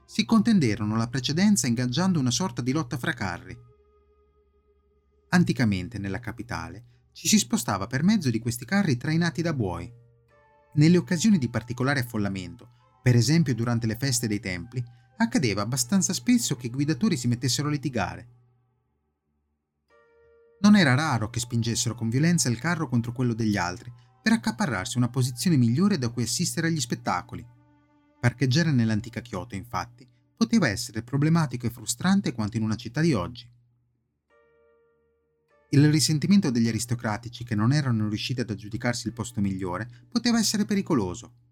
si 0.05 0.25
contenderono 0.25 0.97
la 0.97 1.09
precedenza 1.09 1.67
ingaggiando 1.67 2.19
una 2.19 2.31
sorta 2.31 2.61
di 2.61 2.73
lotta 2.73 2.99
fra 2.99 3.13
carri. 3.13 3.57
Anticamente, 5.31 5.99
nella 5.99 6.21
capitale, 6.21 6.85
ci 7.13 7.29
si 7.29 7.39
spostava 7.39 7.87
per 7.87 8.03
mezzo 8.03 8.31
di 8.31 8.41
questi 8.41 8.65
carri 8.65 8.97
trainati 8.97 9.41
da 9.41 9.55
buoi. 9.55 9.91
Nelle 10.75 10.97
occasioni 10.97 11.39
di 11.39 11.49
particolare 11.49 12.01
affollamento, 12.01 12.74
per 13.05 13.17
esempio 13.17 13.55
durante 13.55 13.87
le 13.87 13.97
feste 13.97 14.27
dei 14.27 14.41
templi, 14.41 14.83
accadeva 15.19 15.61
abbastanza 15.61 16.15
spesso 16.15 16.57
che 16.57 16.69
i 16.69 16.71
guidatori 16.71 17.19
si 17.19 17.29
mettessero 17.29 17.69
a 17.69 17.71
litigare. 17.71 18.29
Non 20.61 20.75
era 20.75 20.95
raro 20.95 21.29
che 21.29 21.39
spingessero 21.39 21.95
con 21.95 22.09
violenza 22.09 22.49
il 22.49 22.59
carro 22.59 22.89
contro 22.89 23.13
quello 23.13 23.35
degli 23.35 23.59
altri 23.59 23.93
per 24.23 24.33
accaparrarsi 24.33 24.97
una 24.97 25.11
posizione 25.11 25.59
migliore 25.59 25.99
da 25.99 26.09
cui 26.09 26.23
assistere 26.23 26.69
agli 26.69 26.81
spettacoli. 26.81 27.47
Parcheggiare 28.19 28.73
nell'antica 28.73 29.21
Kyoto, 29.21 29.55
infatti, 29.55 30.09
poteva 30.35 30.69
essere 30.69 31.03
problematico 31.03 31.67
e 31.67 31.71
frustrante 31.71 32.33
quanto 32.33 32.57
in 32.57 32.63
una 32.63 32.77
città 32.77 33.03
di 33.03 33.13
oggi. 33.13 33.47
Il 35.69 35.91
risentimento 35.91 36.51
degli 36.51 36.69
aristocratici 36.69 37.45
che 37.45 37.55
non 37.55 37.71
erano 37.71 38.09
riusciti 38.09 38.41
ad 38.41 38.49
aggiudicarsi 38.49 39.09
il 39.09 39.13
posto 39.13 39.43
migliore 39.43 40.07
poteva 40.09 40.39
essere 40.39 40.65
pericoloso. 40.65 41.44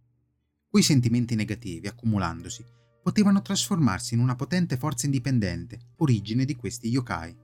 Quei 0.72 0.82
sentimenti 0.82 1.35
negativi, 1.35 1.87
accumulandosi, 1.87 2.64
potevano 3.02 3.42
trasformarsi 3.42 4.14
in 4.14 4.20
una 4.20 4.37
potente 4.37 4.78
forza 4.78 5.04
indipendente, 5.04 5.78
origine 5.96 6.46
di 6.46 6.56
questi 6.56 6.88
yokai. 6.88 7.37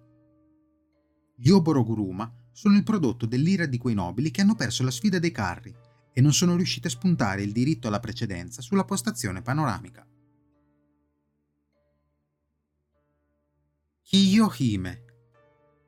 Gli 1.36 1.50
Oboroguruma 1.50 2.32
sono 2.52 2.78
il 2.78 2.84
prodotto 2.84 3.26
dell'ira 3.26 3.66
di 3.66 3.76
quei 3.76 3.92
nobili 3.92 4.30
che 4.30 4.40
hanno 4.40 4.54
perso 4.54 4.82
la 4.82 4.90
sfida 4.90 5.18
dei 5.18 5.30
carri 5.30 5.76
e 6.10 6.22
non 6.22 6.32
sono 6.32 6.56
riusciti 6.56 6.86
a 6.86 6.90
spuntare 6.90 7.42
il 7.42 7.52
diritto 7.52 7.86
alla 7.86 8.00
precedenza 8.00 8.62
sulla 8.62 8.86
postazione 8.86 9.42
panoramica. 9.42 10.08
Kiyo 14.04 14.54
Hime 14.56 15.04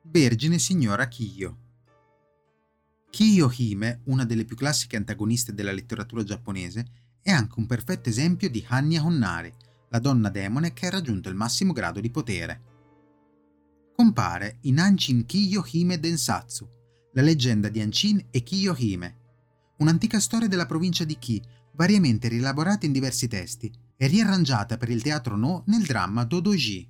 Vergine 0.03 0.59
signora 0.59 1.07
Kiyo 1.07 1.57
Kiyo 3.09 3.51
Hime, 3.57 4.01
una 4.05 4.25
delle 4.25 4.45
più 4.45 4.55
classiche 4.55 4.95
antagoniste 4.95 5.53
della 5.53 5.73
letteratura 5.73 6.23
giapponese, 6.23 7.00
è 7.21 7.31
anche 7.31 7.59
un 7.59 7.65
perfetto 7.65 8.09
esempio 8.09 8.49
di 8.49 8.63
Hanya 8.67 9.03
Honnari, 9.03 9.53
la 9.89 9.99
donna 9.99 10.29
demone 10.29 10.73
che 10.73 10.87
ha 10.87 10.89
raggiunto 10.89 11.29
il 11.29 11.35
massimo 11.35 11.73
grado 11.73 11.99
di 11.99 12.09
potere. 12.09 12.61
Compare 13.95 14.57
in 14.61 14.79
Anchin 14.79 15.25
Kiyo 15.25 15.63
Hime 15.71 15.99
Densatsu, 15.99 16.67
la 17.13 17.21
leggenda 17.21 17.69
di 17.69 17.81
Anchin 17.81 18.27
e 18.31 18.41
Kiyo 18.41 18.73
Hime, 18.77 19.17
un'antica 19.77 20.19
storia 20.19 20.47
della 20.47 20.65
provincia 20.65 21.03
di 21.03 21.17
Ki, 21.19 21.41
variamente 21.73 22.27
rielaborata 22.27 22.85
in 22.85 22.91
diversi 22.91 23.27
testi 23.27 23.71
e 23.97 24.07
riarrangiata 24.07 24.77
per 24.77 24.89
il 24.89 25.01
teatro 25.01 25.35
No 25.35 25.63
nel 25.67 25.83
dramma 25.83 26.23
Dodoji. 26.23 26.89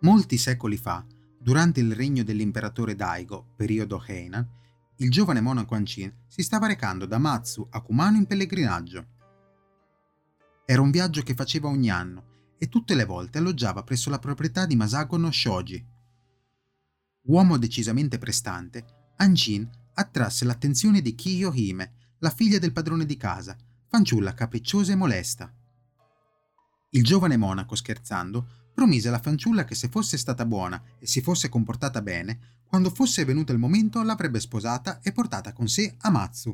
Molti 0.00 0.36
secoli 0.36 0.76
fa, 0.76 1.04
durante 1.38 1.80
il 1.80 1.94
regno 1.94 2.22
dell'imperatore 2.22 2.94
Daigo, 2.94 3.52
periodo 3.56 4.02
Heian, 4.06 4.46
il 4.98 5.10
giovane 5.10 5.40
monaco 5.40 5.74
Anchin 5.74 6.12
si 6.28 6.42
stava 6.42 6.68
recando 6.68 7.04
da 7.06 7.18
Matsu 7.18 7.66
a 7.70 7.80
Kumano 7.80 8.16
in 8.16 8.26
pellegrinaggio. 8.26 9.06
Era 10.64 10.82
un 10.82 10.90
viaggio 10.92 11.22
che 11.22 11.34
faceva 11.34 11.68
ogni 11.68 11.90
anno 11.90 12.32
e 12.58 12.68
tutte 12.68 12.94
le 12.94 13.04
volte 13.04 13.38
alloggiava 13.38 13.82
presso 13.82 14.08
la 14.08 14.20
proprietà 14.20 14.66
di 14.66 14.76
Masako 14.76 15.16
no 15.16 15.32
Shoji. 15.32 15.84
Uomo 17.24 17.58
decisamente 17.58 18.18
prestante, 18.18 19.12
Anchin 19.16 19.68
attrasse 19.94 20.44
l'attenzione 20.44 21.00
di 21.00 21.14
Kiyo 21.14 21.52
Hime, 21.52 22.14
la 22.18 22.30
figlia 22.30 22.58
del 22.58 22.72
padrone 22.72 23.04
di 23.04 23.16
casa, 23.16 23.56
fanciulla 23.88 24.32
capricciosa 24.32 24.92
e 24.92 24.96
molesta. 24.96 25.52
Il 26.90 27.02
giovane 27.02 27.36
monaco, 27.36 27.74
scherzando, 27.74 28.70
promise 28.72 29.08
alla 29.08 29.20
fanciulla 29.20 29.64
che 29.64 29.74
se 29.74 29.88
fosse 29.88 30.16
stata 30.16 30.46
buona 30.46 30.80
e 30.98 31.06
si 31.06 31.20
fosse 31.20 31.48
comportata 31.48 32.00
bene, 32.02 32.62
quando 32.74 32.90
fosse 32.90 33.24
venuto 33.24 33.52
il 33.52 33.58
momento 33.58 34.02
l'avrebbe 34.02 34.40
sposata 34.40 34.98
e 35.00 35.12
portata 35.12 35.52
con 35.52 35.68
sé 35.68 35.94
a 35.98 36.10
Matsu. 36.10 36.52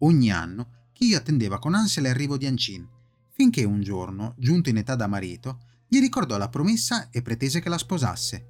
Ogni 0.00 0.30
anno 0.30 0.90
Kiyo 0.92 1.16
attendeva 1.16 1.58
con 1.58 1.72
ansia 1.74 2.02
l'arrivo 2.02 2.36
di 2.36 2.44
Anchin, 2.44 2.86
finché 3.30 3.64
un 3.64 3.80
giorno, 3.80 4.34
giunto 4.36 4.68
in 4.68 4.76
età 4.76 4.94
da 4.94 5.06
marito, 5.06 5.60
gli 5.88 6.00
ricordò 6.00 6.36
la 6.36 6.50
promessa 6.50 7.08
e 7.08 7.22
pretese 7.22 7.60
che 7.60 7.70
la 7.70 7.78
sposasse. 7.78 8.48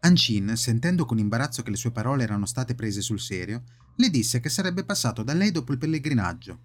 Anchin, 0.00 0.56
sentendo 0.56 1.04
con 1.04 1.18
imbarazzo 1.18 1.62
che 1.62 1.68
le 1.68 1.76
sue 1.76 1.90
parole 1.90 2.22
erano 2.22 2.46
state 2.46 2.74
prese 2.74 3.02
sul 3.02 3.20
serio, 3.20 3.62
le 3.96 4.08
disse 4.08 4.40
che 4.40 4.48
sarebbe 4.48 4.86
passato 4.86 5.22
da 5.22 5.34
lei 5.34 5.50
dopo 5.50 5.72
il 5.72 5.78
pellegrinaggio. 5.78 6.60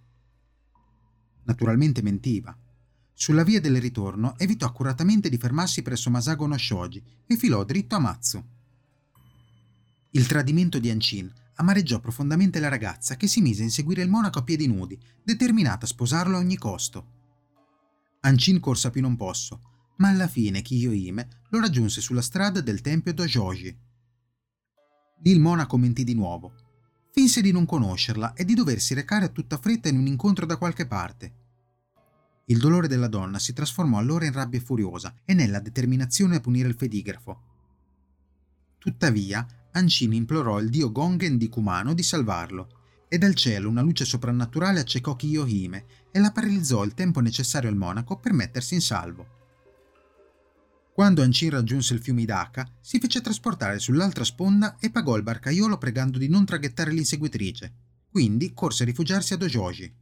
Naturalmente 1.44 2.02
mentiva. 2.02 2.58
Sulla 3.14 3.44
via 3.44 3.62
del 3.62 3.80
ritorno 3.80 4.38
evitò 4.38 4.66
accuratamente 4.66 5.30
di 5.30 5.38
fermarsi 5.38 5.82
presso 5.82 6.10
Masago 6.10 6.48
no 6.48 6.58
Shoji 6.58 7.04
e 7.26 7.36
filò 7.38 7.64
dritto 7.64 7.96
a 7.96 8.00
Matsu. 8.00 8.44
Il 10.12 10.28
tradimento 10.28 10.80
di 10.80 10.90
Anchin 10.90 11.32
amareggiò 11.56 12.00
profondamente 12.00 12.60
la 12.60 12.68
ragazza 12.68 13.16
che 13.16 13.28
si 13.28 13.42
mise 13.42 13.62
a 13.62 13.66
inseguire 13.66 14.02
il 14.02 14.10
monaco 14.10 14.40
a 14.40 14.44
piedi 14.44 14.68
nudi, 14.68 15.00
determinata 15.24 15.86
a 15.86 15.88
sposarlo 15.88 16.36
a 16.36 16.40
ogni 16.40 16.58
costo. 16.58 17.20
Ancin 18.22 18.60
corse 18.60 18.88
a 18.88 18.90
più 18.90 19.02
non 19.02 19.16
posso, 19.16 19.62
ma 19.98 20.10
alla 20.10 20.28
fine 20.28 20.62
Kiyohime 20.62 21.44
lo 21.50 21.60
raggiunse 21.60 22.02
sulla 22.02 22.22
strada 22.22 22.62
del 22.62 22.82
tempio 22.82 23.14
Dojoji. 23.14 23.78
Lì 25.24 25.32
il 25.32 25.40
monaco 25.40 25.78
mentì 25.78 26.04
di 26.04 26.16
nuovo. 26.16 26.54
Finse 27.12 27.42
di 27.42 27.52
non 27.52 27.66
conoscerla 27.66 28.34
e 28.34 28.44
di 28.44 28.56
doversi 28.56 28.94
recare 28.94 29.26
a 29.26 29.30
tutta 29.30 29.58
fretta 29.58 29.90
in 29.90 29.98
un 29.98 30.08
incontro 30.08 30.46
da 30.46 30.58
qualche 30.58 30.88
parte. 30.88 31.41
Il 32.52 32.58
dolore 32.58 32.90
della 32.90 33.08
donna 33.08 33.40
si 33.40 33.54
trasformò 33.54 33.98
allora 33.98 34.26
in 34.26 34.34
rabbia 34.34 34.60
furiosa 34.60 35.16
e 35.24 35.34
nella 35.34 35.62
determinazione 35.62 36.36
a 36.36 36.40
punire 36.42 36.68
il 36.68 36.76
fedigrafo. 36.76 37.42
Tuttavia, 38.78 39.48
Ancini 39.72 40.18
implorò 40.18 40.60
il 40.60 40.68
dio 40.68 40.92
Gongen 40.92 41.38
di 41.38 41.48
Kumano 41.48 41.94
di 41.94 42.04
salvarlo, 42.04 42.80
e 43.08 43.18
dal 43.18 43.36
cielo 43.36 43.70
una 43.70 43.82
luce 43.82 44.04
soprannaturale 44.04 44.82
accecò 44.82 45.16
Kiyohime 45.16 45.86
e 46.12 46.20
la 46.20 46.34
paralizzò 46.34 46.84
il 46.84 46.94
tempo 46.94 47.22
necessario 47.22 47.70
al 47.70 47.78
monaco 47.78 48.18
per 48.18 48.34
mettersi 48.34 48.74
in 48.74 48.82
salvo. 48.82 49.40
Quando 50.94 51.22
Ancin 51.22 51.52
raggiunse 51.52 51.94
il 51.94 52.02
fiume 52.02 52.24
Idaka, 52.24 52.70
si 52.82 53.00
fece 53.00 53.22
trasportare 53.22 53.80
sull'altra 53.80 54.26
sponda 54.26 54.76
e 54.78 54.92
pagò 54.92 55.16
il 55.16 55.24
barcaiolo 55.24 55.78
pregando 55.78 56.18
di 56.18 56.28
non 56.28 56.44
traghettare 56.44 56.92
l'inseguitrice. 56.92 57.74
Quindi 58.10 58.54
corse 58.54 58.84
a 58.84 58.88
rifugiarsi 58.88 59.32
a 59.32 59.38
Dojoji. 59.38 60.01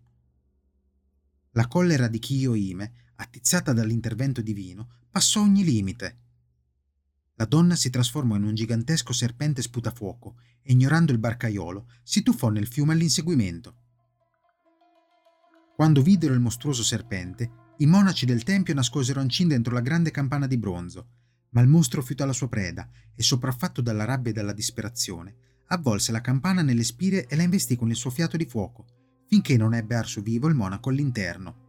La 1.53 1.67
collera 1.67 2.07
di 2.07 2.19
Kiyohime, 2.19 2.93
attizzata 3.15 3.73
dall'intervento 3.73 4.41
divino, 4.41 4.89
passò 5.09 5.41
ogni 5.41 5.63
limite. 5.63 6.17
La 7.35 7.45
donna 7.45 7.75
si 7.75 7.89
trasformò 7.89 8.35
in 8.35 8.43
un 8.43 8.53
gigantesco 8.53 9.13
serpente 9.13 9.63
sputafuoco 9.63 10.35
e, 10.61 10.73
ignorando 10.73 11.11
il 11.11 11.17
barcaiolo, 11.17 11.87
si 12.03 12.21
tuffò 12.21 12.49
nel 12.49 12.67
fiume 12.67 12.93
all'inseguimento. 12.93 13.75
Quando 15.75 16.03
videro 16.03 16.33
il 16.33 16.39
mostruoso 16.39 16.83
serpente, 16.83 17.73
i 17.77 17.87
monaci 17.87 18.27
del 18.27 18.43
tempio 18.43 18.75
nascosero 18.75 19.19
Ancin 19.19 19.47
dentro 19.47 19.73
la 19.73 19.81
grande 19.81 20.11
campana 20.11 20.45
di 20.45 20.57
bronzo, 20.57 21.07
ma 21.51 21.61
il 21.61 21.67
mostro 21.67 22.03
fiutò 22.03 22.25
la 22.25 22.33
sua 22.33 22.49
preda 22.49 22.87
e, 23.15 23.23
sopraffatto 23.23 23.81
dalla 23.81 24.05
rabbia 24.05 24.31
e 24.31 24.33
dalla 24.35 24.53
disperazione, 24.53 25.63
avvolse 25.67 26.11
la 26.11 26.21
campana 26.21 26.61
nelle 26.61 26.83
spire 26.83 27.25
e 27.25 27.35
la 27.35 27.43
investì 27.43 27.75
con 27.75 27.89
il 27.89 27.95
suo 27.95 28.11
fiato 28.11 28.37
di 28.37 28.45
fuoco, 28.45 28.98
finché 29.29 29.57
non 29.57 29.75
ebbe 29.75 29.93
arso 29.93 30.21
vivo 30.21 30.47
il 30.47 30.55
monaco 30.55 30.89
all'interno. 30.89 31.67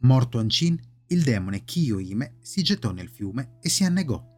Morto 0.00 0.40
Ancin, 0.40 0.76
il 1.06 1.22
demone 1.22 1.62
Kiyohime 1.62 2.38
si 2.40 2.62
gettò 2.62 2.90
nel 2.90 3.08
fiume 3.08 3.58
e 3.60 3.68
si 3.68 3.84
annegò. 3.84 4.37